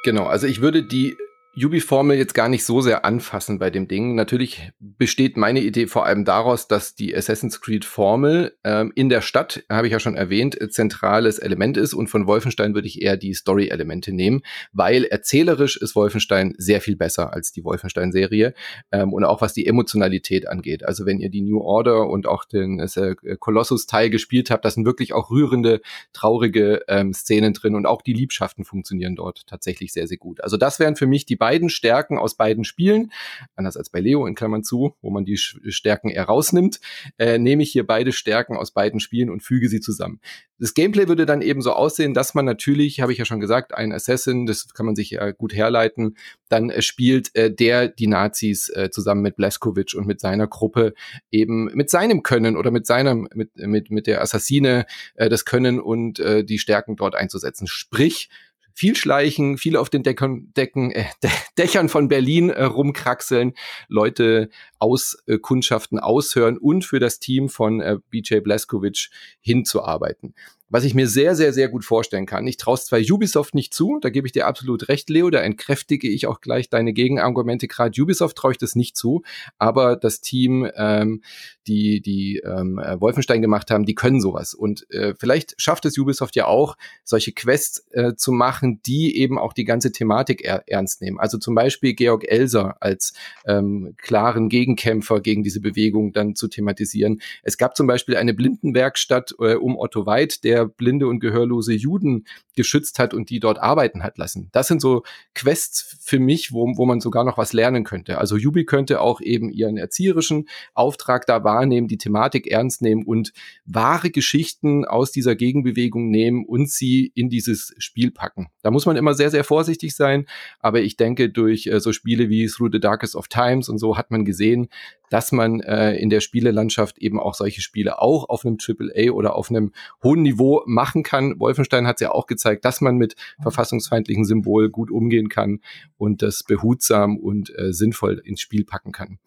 [0.08, 1.18] Genau, also ich würde die
[1.58, 4.14] Yubi-Formel jetzt gar nicht so sehr anfassen bei dem Ding.
[4.14, 9.64] Natürlich besteht meine Idee vor allem daraus, dass die Assassin's Creed-Formel ähm, in der Stadt,
[9.68, 13.18] habe ich ja schon erwähnt, äh, zentrales Element ist und von Wolfenstein würde ich eher
[13.18, 18.54] die Story-Elemente nehmen, weil erzählerisch ist Wolfenstein sehr viel besser als die Wolfenstein-Serie
[18.92, 20.86] ähm, und auch was die Emotionalität angeht.
[20.86, 24.86] Also wenn ihr die New Order und auch den äh, Colossus-Teil gespielt habt, das sind
[24.86, 25.82] wirklich auch rührende,
[26.14, 30.44] traurige ähm, Szenen drin und auch die Liebschaften funktionieren dort tatsächlich sehr, sehr gut.
[30.44, 33.12] Also das wären für mich die beiden Stärken aus beiden Spielen,
[33.56, 36.80] anders als bei Leo in Klammern zu, wo man die Stärken eher rausnimmt,
[37.18, 40.20] äh, nehme ich hier beide Stärken aus beiden Spielen und füge sie zusammen.
[40.60, 43.76] Das Gameplay würde dann eben so aussehen, dass man natürlich, habe ich ja schon gesagt,
[43.76, 46.18] ein Assassin, das kann man sich ja gut herleiten,
[46.50, 50.94] dann äh, spielt äh, der die Nazis äh, zusammen mit Blaskovic und mit seiner Gruppe
[51.32, 55.80] eben mit seinem Können oder mit seinem, mit, mit, mit der Assassine äh, das Können
[55.80, 57.68] und äh, die Stärken dort einzusetzen.
[57.68, 58.30] Sprich,
[58.78, 61.06] viel schleichen, viel auf den Deckern, Decken, äh,
[61.58, 63.54] Dächern von Berlin äh, rumkraxeln,
[63.88, 69.10] Leute aus äh, Kundschaften aushören und für das Team von äh, BJ Blaskovic
[69.42, 70.36] hinzuarbeiten.
[70.70, 72.46] Was ich mir sehr, sehr, sehr gut vorstellen kann.
[72.46, 75.40] Ich traue es zwar Ubisoft nicht zu, da gebe ich dir absolut recht, Leo, da
[75.40, 77.68] entkräftige ich auch gleich deine Gegenargumente.
[77.68, 79.24] Gerade Ubisoft traue ich das nicht zu,
[79.58, 81.22] aber das Team, ähm,
[81.68, 84.54] die, die ähm, äh, Wolfenstein gemacht haben, die können sowas.
[84.54, 89.38] Und äh, vielleicht schafft es Ubisoft ja auch, solche Quests äh, zu machen, die eben
[89.38, 91.20] auch die ganze Thematik er ernst nehmen.
[91.20, 93.14] Also zum Beispiel Georg Elser als
[93.46, 97.22] ähm, klaren Gegenkämpfer gegen diese Bewegung dann zu thematisieren.
[97.44, 102.26] Es gab zum Beispiel eine Blindenwerkstatt äh, um Otto Weid, der blinde und gehörlose Juden
[102.56, 104.50] geschützt hat und die dort arbeiten hat lassen.
[104.52, 105.04] Das sind so
[105.36, 108.18] Quests für mich, wo, wo man sogar noch was lernen könnte.
[108.18, 113.32] Also Jubi könnte auch eben ihren erzieherischen Auftrag da wahrnehmen, die Thematik ernst nehmen und
[113.66, 118.48] wahre Geschichten aus dieser Gegenbewegung nehmen und sie in dieses Spiel packen.
[118.64, 120.26] Da muss man immer sehr, sehr vorsichtig sein,
[120.60, 123.98] aber ich denke, durch äh, so Spiele wie Through the Darkest of Times und so
[123.98, 124.70] hat man gesehen,
[125.10, 129.36] dass man äh, in der Spielelandschaft eben auch solche Spiele auch auf einem AAA oder
[129.36, 129.72] auf einem
[130.04, 131.40] hohen Niveau machen kann.
[131.40, 135.60] Wolfenstein hat es ja auch gezeigt, dass man mit verfassungsfeindlichen Symbolen gut umgehen kann
[135.98, 139.20] und das behutsam und äh, sinnvoll ins Spiel packen kann.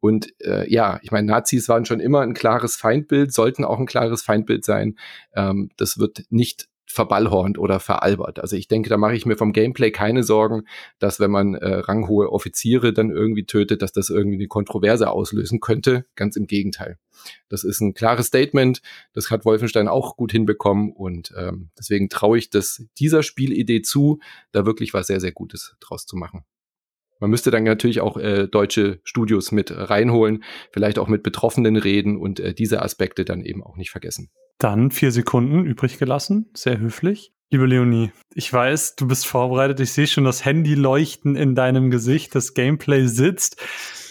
[0.00, 3.86] Und äh, ja, ich meine, Nazis waren schon immer ein klares Feindbild, sollten auch ein
[3.86, 4.96] klares Feindbild sein.
[5.34, 8.40] Ähm, das wird nicht verballhornt oder veralbert.
[8.40, 10.64] Also ich denke, da mache ich mir vom Gameplay keine Sorgen,
[10.98, 15.60] dass wenn man äh, ranghohe Offiziere dann irgendwie tötet, dass das irgendwie eine Kontroverse auslösen
[15.60, 16.06] könnte.
[16.16, 16.98] Ganz im Gegenteil.
[17.48, 18.80] Das ist ein klares Statement.
[19.12, 24.20] Das hat Wolfenstein auch gut hinbekommen und ähm, deswegen traue ich das dieser Spielidee zu,
[24.52, 26.44] da wirklich was sehr, sehr Gutes draus zu machen.
[27.20, 32.16] Man müsste dann natürlich auch äh, deutsche Studios mit reinholen, vielleicht auch mit Betroffenen reden
[32.16, 34.30] und äh, diese Aspekte dann eben auch nicht vergessen.
[34.58, 37.32] Dann vier Sekunden übrig gelassen, sehr höflich.
[37.50, 39.80] Liebe Leonie, ich weiß, du bist vorbereitet.
[39.80, 42.34] Ich sehe schon das Handy leuchten in deinem Gesicht.
[42.34, 43.58] Das Gameplay sitzt.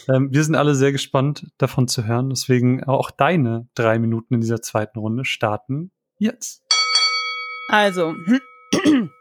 [0.09, 2.29] Ähm, wir sind alle sehr gespannt, davon zu hören.
[2.29, 6.63] Deswegen auch deine drei Minuten in dieser zweiten Runde starten jetzt.
[7.69, 8.15] Also,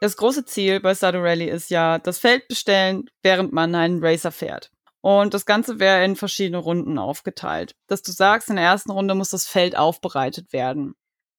[0.00, 4.32] das große Ziel bei Stardew Rally ist ja, das Feld bestellen, während man einen Racer
[4.32, 4.70] fährt.
[5.02, 7.74] Und das Ganze wäre in verschiedene Runden aufgeteilt.
[7.86, 10.94] Dass du sagst, in der ersten Runde muss das Feld aufbereitet werden.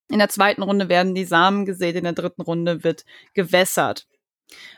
[0.09, 4.07] In der zweiten Runde werden die Samen gesät, in der dritten Runde wird gewässert.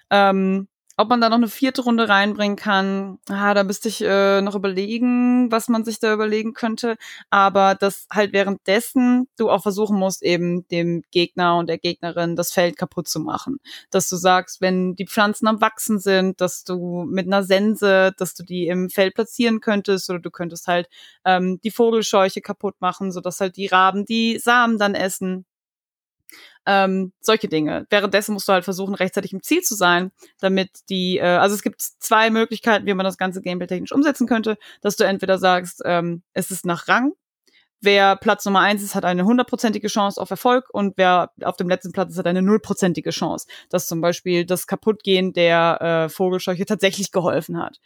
[0.10, 4.41] Ähm, ob man da noch eine vierte Runde reinbringen kann, ah, da müsste ich äh,
[4.41, 6.97] noch überlegen, was man sich da überlegen könnte.
[7.32, 12.51] Aber dass halt währenddessen du auch versuchen musst, eben dem Gegner und der Gegnerin das
[12.51, 13.58] Feld kaputt zu machen.
[13.89, 18.36] Dass du sagst, wenn die Pflanzen am Wachsen sind, dass du mit einer Sense, dass
[18.36, 20.88] du die im Feld platzieren könntest oder du könntest halt
[21.25, 25.45] ähm, die Vogelscheuche kaputt machen, sodass halt die Raben die Samen dann essen.
[26.65, 27.86] Ähm, solche Dinge.
[27.89, 31.62] Währenddessen musst du halt versuchen, rechtzeitig im Ziel zu sein, damit die, äh, also es
[31.62, 35.82] gibt zwei Möglichkeiten, wie man das ganze Gameplay technisch umsetzen könnte, dass du entweder sagst,
[35.84, 37.13] ähm, es ist nach Rang,
[37.84, 41.67] wer Platz Nummer eins ist, hat eine hundertprozentige Chance auf Erfolg und wer auf dem
[41.67, 46.65] letzten Platz ist, hat eine nullprozentige Chance, dass zum Beispiel das Kaputtgehen der äh, Vogelscheuche
[46.65, 47.80] tatsächlich geholfen hat.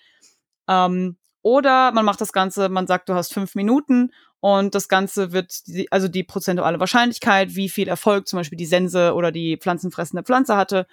[0.67, 5.31] Ähm, oder man macht das Ganze, man sagt, du hast fünf Minuten und das Ganze
[5.31, 9.57] wird, die, also die prozentuale Wahrscheinlichkeit, wie viel Erfolg zum Beispiel die Sense oder die
[9.57, 10.85] pflanzenfressende Pflanze hatte,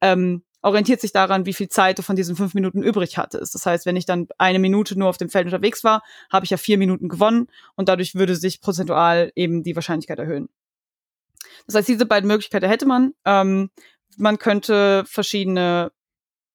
[0.00, 3.54] ähm, orientiert sich daran, wie viel Zeit du von diesen fünf Minuten übrig hattest.
[3.54, 6.50] Das heißt, wenn ich dann eine Minute nur auf dem Feld unterwegs war, habe ich
[6.50, 10.48] ja vier Minuten gewonnen und dadurch würde sich prozentual eben die Wahrscheinlichkeit erhöhen.
[11.66, 13.14] Das heißt, diese beiden Möglichkeiten hätte man.
[13.24, 13.70] Ähm,
[14.16, 15.92] man könnte verschiedene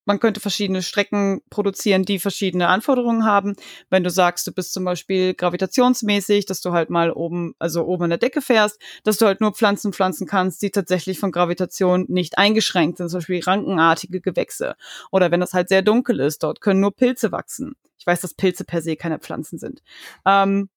[0.05, 3.55] man könnte verschiedene Strecken produzieren, die verschiedene Anforderungen haben.
[3.89, 8.05] Wenn du sagst, du bist zum Beispiel gravitationsmäßig, dass du halt mal oben, also oben
[8.05, 12.05] an der Decke fährst, dass du halt nur Pflanzen pflanzen kannst, die tatsächlich von Gravitation
[12.07, 14.75] nicht eingeschränkt sind, zum Beispiel rankenartige Gewächse.
[15.11, 17.75] Oder wenn das halt sehr dunkel ist, dort können nur Pilze wachsen.
[17.97, 19.81] Ich weiß, dass Pilze per se keine Pflanzen sind.
[20.25, 20.69] Ähm,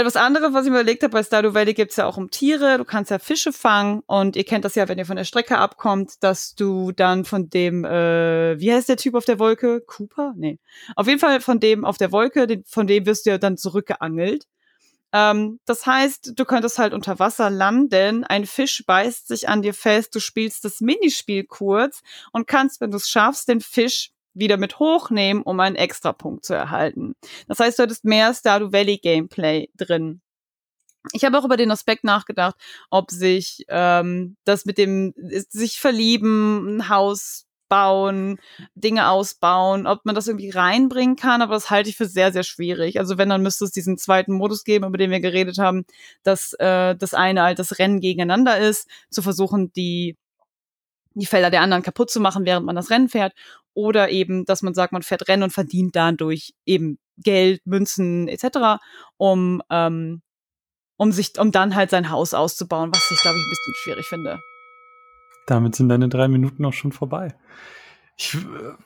[0.00, 2.78] etwas anderes, was ich mir überlegt habe, bei Stardew Valley gibt's ja auch um Tiere.
[2.78, 5.58] Du kannst ja Fische fangen und ihr kennt das ja, wenn ihr von der Strecke
[5.58, 9.80] abkommt, dass du dann von dem, äh, wie heißt der Typ auf der Wolke?
[9.80, 10.34] Cooper?
[10.36, 10.58] Nee.
[10.96, 13.56] Auf jeden Fall von dem auf der Wolke, den, von dem wirst du ja dann
[13.56, 14.46] zurückgeangelt.
[15.12, 19.74] Ähm, das heißt, du könntest halt unter Wasser landen, ein Fisch beißt sich an dir
[19.74, 24.56] fest, du spielst das Minispiel kurz und kannst, wenn du es schaffst, den Fisch wieder
[24.56, 27.14] mit hochnehmen, um einen Extrapunkt zu erhalten.
[27.48, 30.20] Das heißt, du hattest mehr Stardew Valley Gameplay drin.
[31.12, 32.56] Ich habe auch über den Aspekt nachgedacht,
[32.90, 38.38] ob sich ähm, das mit dem sich verlieben, ein Haus bauen,
[38.74, 42.42] Dinge ausbauen, ob man das irgendwie reinbringen kann, aber das halte ich für sehr, sehr
[42.42, 42.98] schwierig.
[42.98, 45.84] Also wenn, dann müsste es diesen zweiten Modus geben, über den wir geredet haben,
[46.22, 50.16] dass äh, das eine halt das Rennen gegeneinander ist, zu versuchen, die
[51.20, 53.34] die Felder der anderen kaputt zu machen, während man das Rennen fährt.
[53.74, 58.80] Oder eben, dass man sagt, man fährt Rennen und verdient dadurch eben Geld, Münzen etc.,
[59.16, 60.22] um, ähm,
[60.96, 64.06] um sich, um dann halt sein Haus auszubauen, was ich glaube ich ein bisschen schwierig
[64.06, 64.40] finde.
[65.46, 67.34] Damit sind deine drei Minuten auch schon vorbei.
[68.22, 68.36] Ich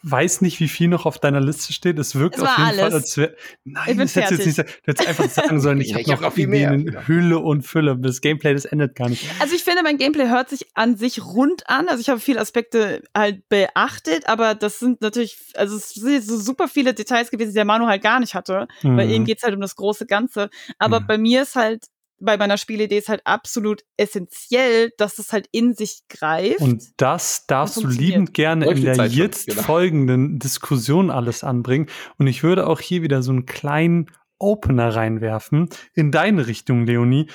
[0.05, 1.99] weiß nicht, wie viel noch auf deiner Liste steht.
[1.99, 2.81] Es wirkt auf jeden alles.
[2.81, 3.35] Fall, als wäre.
[3.65, 6.47] Nein, das hättest jetzt nicht, du hättest einfach sagen sollen, ich habe noch, noch viel
[6.47, 6.73] mehr.
[6.73, 7.97] in Hülle und Fülle.
[7.99, 9.27] Das Gameplay, das endet gar nicht.
[9.41, 11.89] Also ich finde, mein Gameplay hört sich an sich rund an.
[11.89, 16.39] Also ich habe viele Aspekte halt beachtet, aber das sind natürlich, also es sind so
[16.39, 18.69] super viele Details gewesen, die der Manu halt gar nicht hatte.
[18.83, 18.97] Mhm.
[18.97, 20.49] Bei ihm geht's halt um das große Ganze.
[20.79, 21.07] Aber mhm.
[21.09, 21.87] bei mir ist halt
[22.25, 26.61] bei meiner Spielidee ist halt absolut essentiell, dass es halt in sich greift.
[26.61, 29.63] Und das darfst du liebend gerne in der jetzt genau.
[29.63, 31.89] folgenden Diskussion alles anbringen.
[32.19, 37.29] Und ich würde auch hier wieder so einen kleinen Opener reinwerfen in deine Richtung, Leonie.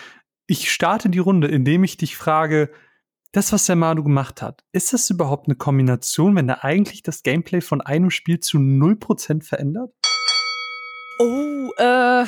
[0.48, 2.72] Ich starte die Runde, indem ich dich frage,
[3.32, 7.22] das, was der Manu gemacht hat, ist das überhaupt eine Kombination, wenn er eigentlich das
[7.22, 9.94] Gameplay von einem Spiel zu 0% verändert?
[11.20, 12.26] Oh, äh,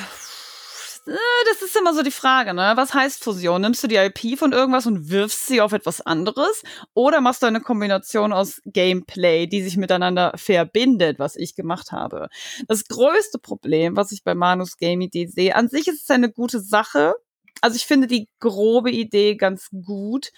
[1.07, 1.17] äh,
[1.49, 2.73] das ist immer so die Frage, ne?
[2.75, 3.61] Was heißt Fusion?
[3.61, 6.63] Nimmst du die IP von irgendwas und wirfst sie auf etwas anderes?
[6.93, 12.29] Oder machst du eine Kombination aus Gameplay, die sich miteinander verbindet, was ich gemacht habe?
[12.67, 16.31] Das größte Problem, was ich bei Manus Game Idee sehe, an sich ist es eine
[16.31, 17.13] gute Sache.
[17.61, 20.31] Also ich finde die grobe Idee ganz gut.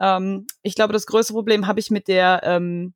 [0.00, 2.94] Ähm, ich glaube, das größte Problem habe ich mit der, ähm,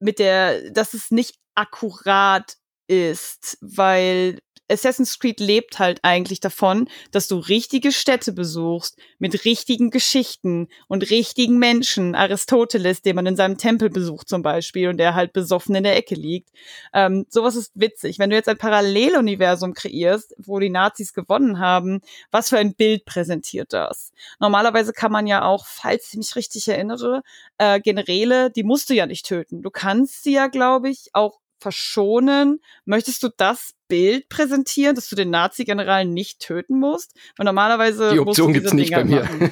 [0.00, 2.56] mit der, dass es nicht akkurat
[2.86, 9.90] ist, weil Assassin's Creed lebt halt eigentlich davon, dass du richtige Städte besuchst mit richtigen
[9.90, 12.14] Geschichten und richtigen Menschen.
[12.14, 15.96] Aristoteles, den man in seinem Tempel besucht zum Beispiel und der halt besoffen in der
[15.96, 16.50] Ecke liegt.
[16.92, 18.18] Ähm, sowas ist witzig.
[18.18, 22.00] Wenn du jetzt ein Paralleluniversum kreierst, wo die Nazis gewonnen haben,
[22.30, 24.12] was für ein Bild präsentiert das?
[24.40, 27.22] Normalerweise kann man ja auch, falls ich mich richtig erinnere,
[27.58, 29.62] äh, Generäle, die musst du ja nicht töten.
[29.62, 32.60] Du kannst sie ja, glaube ich, auch verschonen.
[32.84, 37.14] Möchtest du das Bild präsentieren, dass du den Nazi-General nicht töten musst?
[37.36, 38.12] Weil normalerweise.
[38.12, 39.50] Die Option gibt's nicht Dinger bei mir.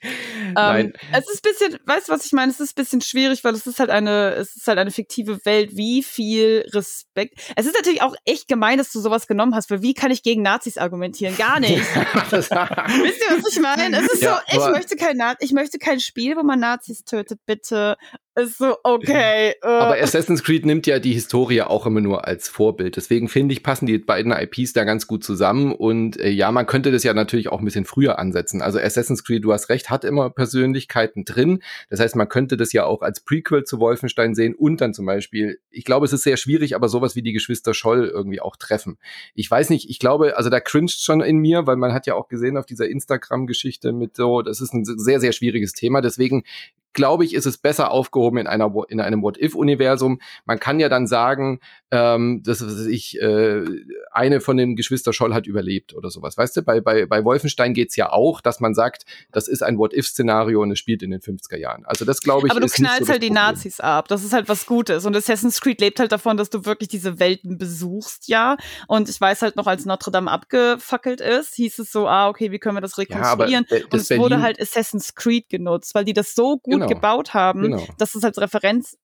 [0.56, 2.50] ähm, es ist ein bisschen, weißt du, was ich meine?
[2.50, 5.44] Es ist ein bisschen schwierig, weil es ist halt eine, es ist halt eine fiktive
[5.44, 5.76] Welt.
[5.76, 7.38] Wie viel Respekt.
[7.56, 10.22] Es ist natürlich auch echt gemein, dass du sowas genommen hast, weil wie kann ich
[10.22, 11.36] gegen Nazis argumentieren?
[11.36, 11.78] Gar nicht.
[11.78, 13.98] Wisst ihr, was ich meine?
[13.98, 17.40] Es ist ja, so, ich möchte kein, ich möchte kein Spiel, wo man Nazis tötet,
[17.44, 17.98] bitte
[18.38, 19.54] ist so, okay.
[19.62, 19.66] Uh.
[19.68, 22.96] Aber Assassin's Creed nimmt ja die Historie auch immer nur als Vorbild.
[22.96, 25.72] Deswegen finde ich, passen die beiden IPs da ganz gut zusammen.
[25.72, 28.62] Und äh, ja, man könnte das ja natürlich auch ein bisschen früher ansetzen.
[28.62, 31.62] Also Assassin's Creed, du hast recht, hat immer Persönlichkeiten drin.
[31.90, 35.06] Das heißt, man könnte das ja auch als Prequel zu Wolfenstein sehen und dann zum
[35.06, 38.56] Beispiel, ich glaube, es ist sehr schwierig, aber sowas wie die Geschwister Scholl irgendwie auch
[38.56, 38.98] treffen.
[39.34, 42.14] Ich weiß nicht, ich glaube, also da cringed schon in mir, weil man hat ja
[42.14, 46.00] auch gesehen auf dieser Instagram-Geschichte mit so, das ist ein sehr, sehr schwieriges Thema.
[46.00, 46.44] Deswegen
[46.92, 50.20] glaube ich, ist es besser aufgehoben in einer in einem What-If-Universum.
[50.44, 53.64] Man kann ja dann sagen, ähm, dass ich äh,
[54.10, 56.36] eine von den Geschwister Scholl hat überlebt oder sowas.
[56.36, 59.78] Weißt du, bei, bei, bei Wolfenstein geht's ja auch, dass man sagt, das ist ein
[59.78, 61.84] What-If-Szenario und es spielt in den 50er Jahren.
[61.86, 62.50] Also das glaube ich.
[62.50, 64.08] Aber du knallst so halt die Nazis ab.
[64.08, 65.06] Das ist halt was Gutes.
[65.06, 68.56] Und Assassin's Creed lebt halt davon, dass du wirklich diese Welten besuchst, ja.
[68.86, 72.50] Und ich weiß halt noch, als Notre Dame abgefackelt ist, hieß es so, ah, okay,
[72.52, 73.66] wie können wir das rekonstruieren?
[73.68, 76.94] Ja, und es Berlin wurde halt Assassin's Creed genutzt, weil die das so gut genau.
[76.94, 77.86] gebaut haben, genau.
[77.98, 78.96] dass es als Referenz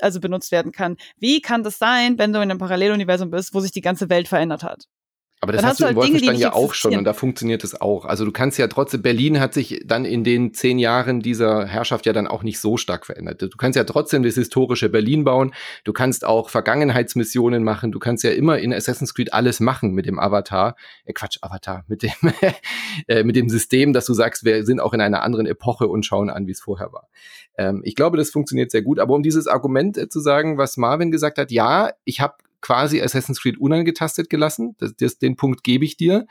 [0.00, 0.96] also benutzt werden kann.
[1.18, 4.28] Wie kann das sein, wenn du in einem Paralleluniversum bist, wo sich die ganze Welt
[4.28, 4.84] verändert hat?
[5.40, 7.78] Aber das dann hast, du in halt Wolfenstein ja auch schon und da funktioniert es
[7.78, 8.06] auch.
[8.06, 12.06] Also du kannst ja trotzdem, Berlin hat sich dann in den zehn Jahren dieser Herrschaft
[12.06, 13.42] ja dann auch nicht so stark verändert.
[13.42, 15.52] Du kannst ja trotzdem das historische Berlin bauen,
[15.84, 20.06] du kannst auch Vergangenheitsmissionen machen, du kannst ja immer in Assassin's Creed alles machen mit
[20.06, 22.12] dem Avatar, äh Quatsch, Avatar, mit dem,
[23.06, 26.06] äh, mit dem System, dass du sagst, wir sind auch in einer anderen Epoche und
[26.06, 27.08] schauen an, wie es vorher war.
[27.58, 30.78] Ähm, ich glaube, das funktioniert sehr gut, aber um dieses Argument äh, zu sagen, was
[30.78, 32.36] Marvin gesagt hat, ja, ich habe
[32.66, 34.74] quasi Assassin's Creed unangetastet gelassen.
[34.78, 36.26] Das, das, den Punkt gebe ich dir.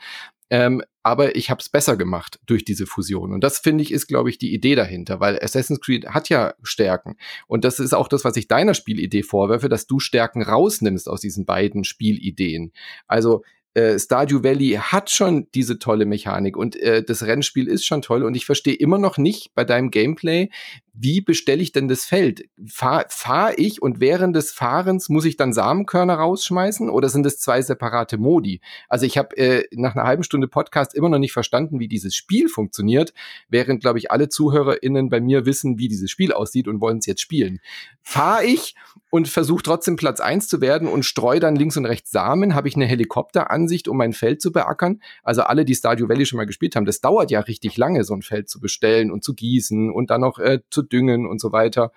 [0.50, 3.32] Ähm, aber ich habe es besser gemacht durch diese Fusion.
[3.32, 6.52] Und das finde ich ist, glaube ich, die Idee dahinter, weil Assassin's Creed hat ja
[6.62, 7.16] Stärken.
[7.46, 11.22] Und das ist auch das, was ich deiner Spielidee vorwerfe, dass du Stärken rausnimmst aus
[11.22, 12.72] diesen beiden Spielideen.
[13.06, 13.42] Also
[13.76, 18.22] äh, Stardew Valley hat schon diese tolle Mechanik und äh, das Rennspiel ist schon toll
[18.22, 20.48] und ich verstehe immer noch nicht bei deinem Gameplay,
[20.94, 22.48] wie bestelle ich denn das Feld?
[22.66, 27.38] Fahre fahr ich und während des Fahrens muss ich dann Samenkörner rausschmeißen oder sind es
[27.38, 28.62] zwei separate Modi?
[28.88, 32.14] Also ich habe äh, nach einer halben Stunde Podcast immer noch nicht verstanden, wie dieses
[32.14, 33.12] Spiel funktioniert,
[33.50, 37.06] während, glaube ich, alle ZuhörerInnen bei mir wissen, wie dieses Spiel aussieht und wollen es
[37.06, 37.60] jetzt spielen.
[38.08, 38.76] Fahre ich
[39.10, 42.68] und versuche trotzdem Platz eins zu werden und streue dann links und rechts Samen, habe
[42.68, 45.02] ich eine Helikopteransicht, um mein Feld zu beackern.
[45.24, 48.14] Also alle, die Stardew Valley schon mal gespielt haben, das dauert ja richtig lange, so
[48.14, 51.50] ein Feld zu bestellen und zu gießen und dann noch äh, zu düngen und so
[51.50, 51.90] weiter.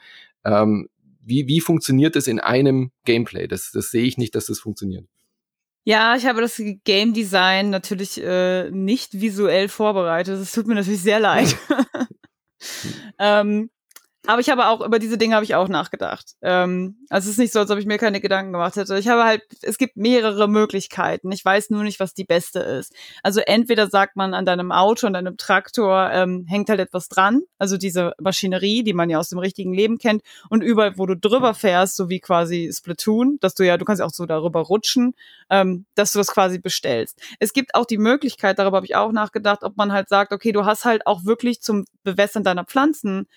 [0.43, 0.89] Ähm,
[1.21, 3.47] wie, wie funktioniert das in einem Gameplay?
[3.47, 5.05] Das, das sehe ich nicht, dass das funktioniert.
[5.85, 10.39] Ja, ich habe das Game Design natürlich äh, nicht visuell vorbereitet.
[10.39, 11.55] Es tut mir natürlich sehr leid.
[13.19, 13.69] ähm,
[14.27, 16.35] aber ich habe auch, über diese Dinge habe ich auch nachgedacht.
[16.41, 18.97] Ähm, also es ist nicht so, als ob ich mir keine Gedanken gemacht hätte.
[18.99, 21.31] Ich habe halt, es gibt mehrere Möglichkeiten.
[21.31, 22.93] Ich weiß nur nicht, was die beste ist.
[23.23, 27.43] Also entweder sagt man an deinem Auto, an deinem Traktor ähm, hängt halt etwas dran.
[27.57, 30.21] Also diese Maschinerie, die man ja aus dem richtigen Leben kennt.
[30.49, 34.01] Und überall, wo du drüber fährst, so wie quasi Splatoon, dass du ja, du kannst
[34.01, 35.15] ja auch so darüber rutschen,
[35.49, 37.21] ähm, dass du das quasi bestellst.
[37.39, 40.51] Es gibt auch die Möglichkeit, darüber habe ich auch nachgedacht, ob man halt sagt, okay,
[40.51, 43.27] du hast halt auch wirklich zum Bewässern deiner Pflanzen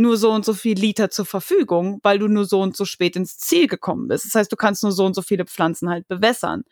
[0.00, 3.16] nur so und so viel Liter zur Verfügung, weil du nur so und so spät
[3.16, 4.24] ins Ziel gekommen bist.
[4.24, 6.64] Das heißt, du kannst nur so und so viele Pflanzen halt bewässern.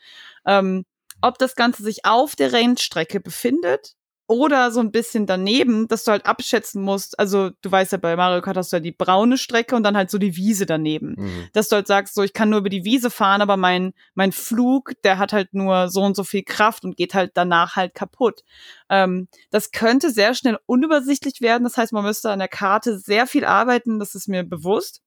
[0.47, 0.85] Ähm,
[1.21, 3.95] ob das Ganze sich auf der Rennstrecke befindet,
[4.29, 7.19] oder so ein bisschen daneben, dass du halt abschätzen musst.
[7.19, 9.97] Also du weißt ja, bei Mario Kart hast du ja die braune Strecke und dann
[9.97, 11.15] halt so die Wiese daneben.
[11.17, 11.49] Mhm.
[11.55, 14.33] Dass du halt sagst, so ich kann nur über die Wiese fahren, aber mein, mein
[14.33, 17.95] Flug, der hat halt nur so und so viel Kraft und geht halt danach halt
[17.95, 18.43] kaputt.
[18.91, 21.65] Ähm, das könnte sehr schnell unübersichtlich werden.
[21.65, 25.01] Das heißt, man müsste an der Karte sehr viel arbeiten, das ist mir bewusst.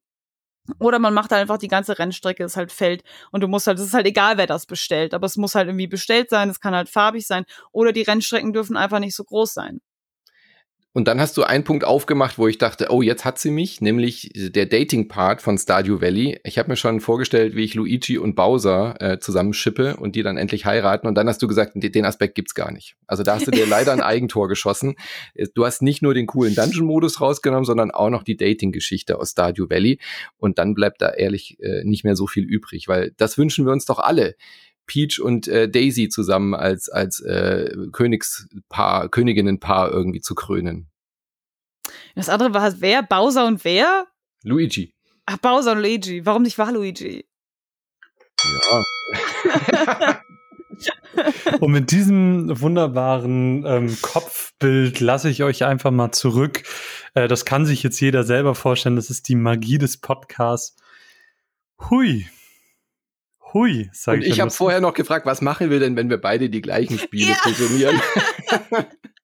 [0.80, 3.80] Oder man macht halt einfach die ganze Rennstrecke, ist halt Feld und du musst halt,
[3.80, 6.60] es ist halt egal, wer das bestellt, aber es muss halt irgendwie bestellt sein, es
[6.60, 7.46] kann halt farbig sein.
[7.72, 9.82] Oder die Rennstrecken dürfen einfach nicht so groß sein.
[10.94, 13.80] Und dann hast du einen Punkt aufgemacht, wo ich dachte, oh, jetzt hat sie mich,
[13.80, 16.40] nämlich der Dating-Part von Stardew Valley.
[16.44, 20.36] Ich habe mir schon vorgestellt, wie ich Luigi und Bowser äh, zusammenschippe und die dann
[20.36, 21.08] endlich heiraten.
[21.08, 22.98] Und dann hast du gesagt, den Aspekt gibt's gar nicht.
[23.08, 24.96] Also da hast du dir leider ein Eigentor geschossen.
[25.54, 29.70] Du hast nicht nur den coolen Dungeon-Modus rausgenommen, sondern auch noch die Dating-Geschichte aus Stardew
[29.70, 29.98] Valley.
[30.40, 33.72] Und dann bleibt da ehrlich äh, nicht mehr so viel übrig, weil das wünschen wir
[33.72, 34.36] uns doch alle.
[34.86, 40.90] Peach und äh, Daisy zusammen als, als äh, Königspaar, Königinnenpaar irgendwie zu krönen.
[42.16, 43.04] Das andere war wer?
[43.04, 44.08] Bowser und wer?
[44.44, 44.94] Luigi.
[45.26, 46.26] Ach, Bowser und Luigi.
[46.26, 47.26] Warum nicht Waluigi?
[48.44, 50.22] Ja.
[51.60, 56.64] und mit diesem wunderbaren ähm, Kopfbild lasse ich euch einfach mal zurück.
[57.14, 58.96] Äh, das kann sich jetzt jeder selber vorstellen.
[58.96, 60.76] Das ist die Magie des Podcasts.
[61.90, 62.28] Hui.
[63.54, 64.30] Hui, sag Und ich.
[64.30, 67.34] Ich habe vorher noch gefragt, was machen wir denn, wenn wir beide die gleichen Spiele
[67.36, 68.02] fusionieren?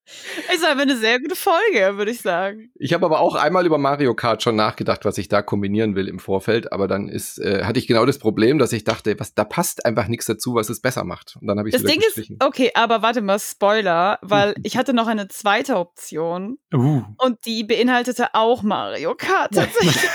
[0.53, 2.71] Ist aber eine sehr gute Folge, würde ich sagen.
[2.75, 6.07] Ich habe aber auch einmal über Mario Kart schon nachgedacht, was ich da kombinieren will
[6.07, 6.71] im Vorfeld.
[6.71, 9.86] Aber dann ist, äh, hatte ich genau das Problem, dass ich dachte, was, da passt
[9.86, 11.38] einfach nichts dazu, was es besser macht.
[11.41, 14.93] Und dann habe ich Das Ding ist, okay, aber warte mal, Spoiler, weil ich hatte
[14.93, 16.57] noch eine zweite Option.
[16.73, 17.03] Uh.
[17.17, 20.09] Und die beinhaltete auch Mario Kart tatsächlich.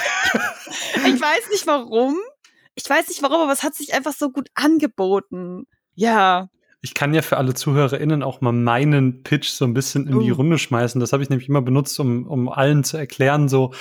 [1.07, 2.17] ich weiß nicht warum.
[2.75, 5.67] Ich weiß nicht warum, aber es hat sich einfach so gut angeboten.
[5.95, 6.49] Ja.
[6.85, 10.23] Ich kann ja für alle ZuhörerInnen auch mal meinen Pitch so ein bisschen in uh.
[10.23, 11.01] die Runde schmeißen.
[11.01, 13.73] Das habe ich nämlich immer benutzt, um, um allen zu erklären, so,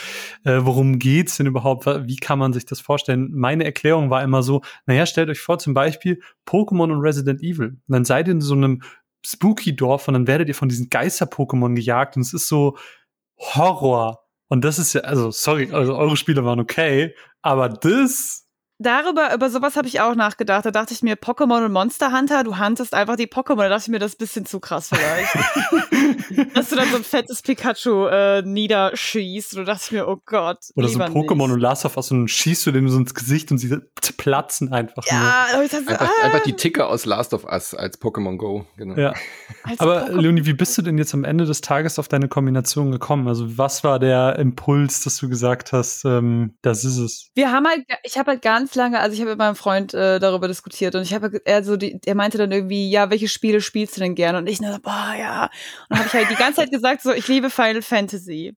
[0.43, 1.87] äh, worum geht's denn überhaupt?
[1.87, 3.31] Wie kann man sich das vorstellen?
[3.33, 7.69] Meine Erklärung war immer so, naja, stellt euch vor, zum Beispiel Pokémon und Resident Evil.
[7.69, 8.83] Und dann seid ihr in so einem
[9.25, 12.77] Spooky-Dorf und dann werdet ihr von diesen Geister-Pokémon gejagt und es ist so
[13.37, 14.25] Horror.
[14.47, 18.47] Und das ist ja, also, sorry, also eure Spiele waren okay, aber das
[18.81, 20.65] darüber, über sowas habe ich auch nachgedacht.
[20.65, 23.63] Da dachte ich mir, Pokémon und Monster Hunter, du huntest einfach die Pokémon.
[23.63, 25.33] Da dachte ich mir, das ist ein bisschen zu krass vielleicht.
[26.55, 29.57] Dass du dann so ein fettes Pikachu äh, niederschießt.
[29.57, 30.59] Und da dachte ich mir, oh Gott.
[30.75, 31.53] Oder so ein Pokémon nicht.
[31.53, 33.77] und Last of Us und schießt du dem so ins Gesicht und sie
[34.17, 35.05] platzen einfach.
[35.07, 35.63] Ja, nur.
[35.63, 36.25] Ich dachte, einfach, ah.
[36.25, 38.65] einfach die Ticker aus Last of Us als Pokémon Go.
[38.77, 38.95] Genau.
[38.95, 39.13] Ja.
[39.77, 42.91] Aber Pokémon Leonie, wie bist du denn jetzt am Ende des Tages auf deine Kombination
[42.91, 43.27] gekommen?
[43.27, 47.29] Also was war der Impuls, dass du gesagt hast, ähm, das ist es?
[47.35, 49.93] Wir haben halt, ich habe halt ganz ganz lange, also ich habe mit meinem Freund
[49.93, 53.27] äh, darüber diskutiert und ich habe er so die, er meinte dann irgendwie, ja, welche
[53.27, 54.37] Spiele spielst du denn gerne?
[54.37, 55.49] Und ich nur, boah, ja.
[55.89, 58.55] Und habe ich halt die ganze Zeit gesagt, so, ich liebe Final Fantasy.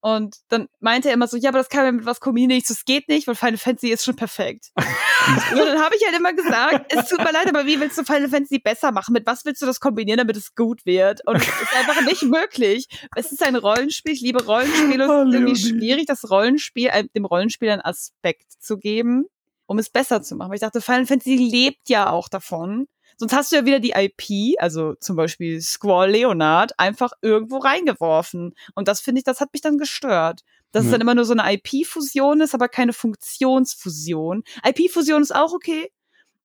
[0.00, 2.58] Und dann meinte er immer so, ja, aber das kann man mit was kombinieren.
[2.58, 4.70] Ich so, es geht nicht, weil Final Fantasy ist schon perfekt.
[4.76, 8.04] und dann habe ich halt immer gesagt, es tut mir leid, aber wie willst du
[8.04, 9.12] Final Fantasy besser machen?
[9.12, 11.20] Mit was willst du das kombinieren, damit es gut wird?
[11.26, 12.86] Und es ist einfach nicht möglich.
[13.14, 15.04] Es ist ein Rollenspiel, ich liebe Rollenspiele.
[15.04, 19.26] Es ist irgendwie schwierig, das Rollenspiel, äh, dem Rollenspiel einen Aspekt zu geben
[19.70, 20.48] um es besser zu machen.
[20.50, 22.88] Weil ich dachte, Final Fantasy lebt ja auch davon.
[23.16, 28.54] Sonst hast du ja wieder die IP, also zum Beispiel Squall Leonard, einfach irgendwo reingeworfen.
[28.74, 30.40] Und das finde ich, das hat mich dann gestört.
[30.72, 30.88] Dass ja.
[30.88, 34.42] es dann immer nur so eine IP-Fusion ist, aber keine Funktionsfusion.
[34.66, 35.92] IP-Fusion ist auch okay,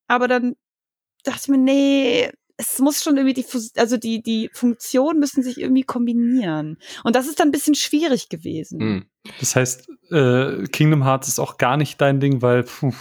[0.07, 0.55] aber dann
[1.23, 3.45] dachte ich mir, nee, es muss schon irgendwie die,
[3.77, 6.77] also die, die Funktionen müssen sich irgendwie kombinieren.
[7.03, 8.77] Und das ist dann ein bisschen schwierig gewesen.
[8.79, 9.05] Mhm.
[9.39, 12.93] Das heißt, äh, Kingdom Hearts ist auch gar nicht dein Ding, weil, puh,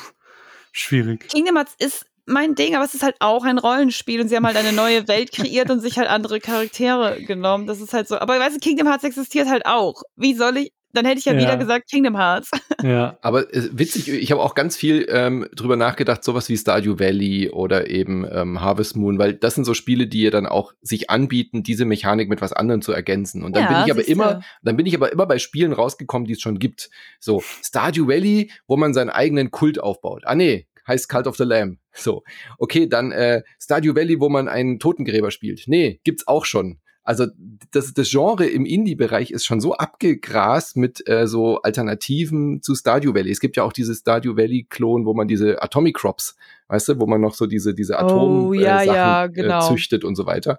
[0.75, 1.29] schwierig.
[1.29, 4.47] Kingdom Hearts ist mein Ding, aber es ist halt auch ein Rollenspiel und sie haben
[4.47, 7.66] halt eine neue Welt kreiert und sich halt andere Charaktere genommen.
[7.66, 8.18] Das ist halt so.
[8.18, 10.03] Aber weißt du, Kingdom Hearts existiert halt auch.
[10.16, 12.51] Wie soll ich, dann hätte ich ja, ja, wieder gesagt Kingdom Hearts.
[12.83, 13.17] Ja.
[13.23, 17.49] Aber äh, witzig, ich habe auch ganz viel ähm, drüber nachgedacht, sowas wie Stardew Valley
[17.49, 21.09] oder eben ähm, Harvest Moon, weil das sind so Spiele, die ja dann auch sich
[21.09, 23.43] anbieten, diese Mechanik mit was anderem zu ergänzen.
[23.43, 26.27] Und dann ja, bin ich aber immer, dann bin ich aber immer bei Spielen rausgekommen,
[26.27, 26.91] die es schon gibt.
[27.21, 30.25] So Stardew Valley, wo man seinen eigenen Kult aufbaut.
[30.27, 31.79] Ah nee, heißt Cult of the Lamb.
[31.93, 32.23] So,
[32.59, 35.65] okay, dann äh, Stardew Valley, wo man einen Totengräber spielt.
[35.67, 36.81] Nee, gibt's auch schon.
[37.05, 37.27] Also
[37.71, 43.15] das, das Genre im Indie-Bereich ist schon so abgegrast mit äh, so Alternativen zu Stardew
[43.15, 43.31] Valley.
[43.31, 46.35] Es gibt ja auch dieses Stardew Valley-Klon, wo man diese Atomic Crops,
[46.69, 49.59] weißt du, wo man noch so diese, diese Atom oh, ja, äh, ja, äh, genau.
[49.59, 50.59] äh, züchtet und so weiter.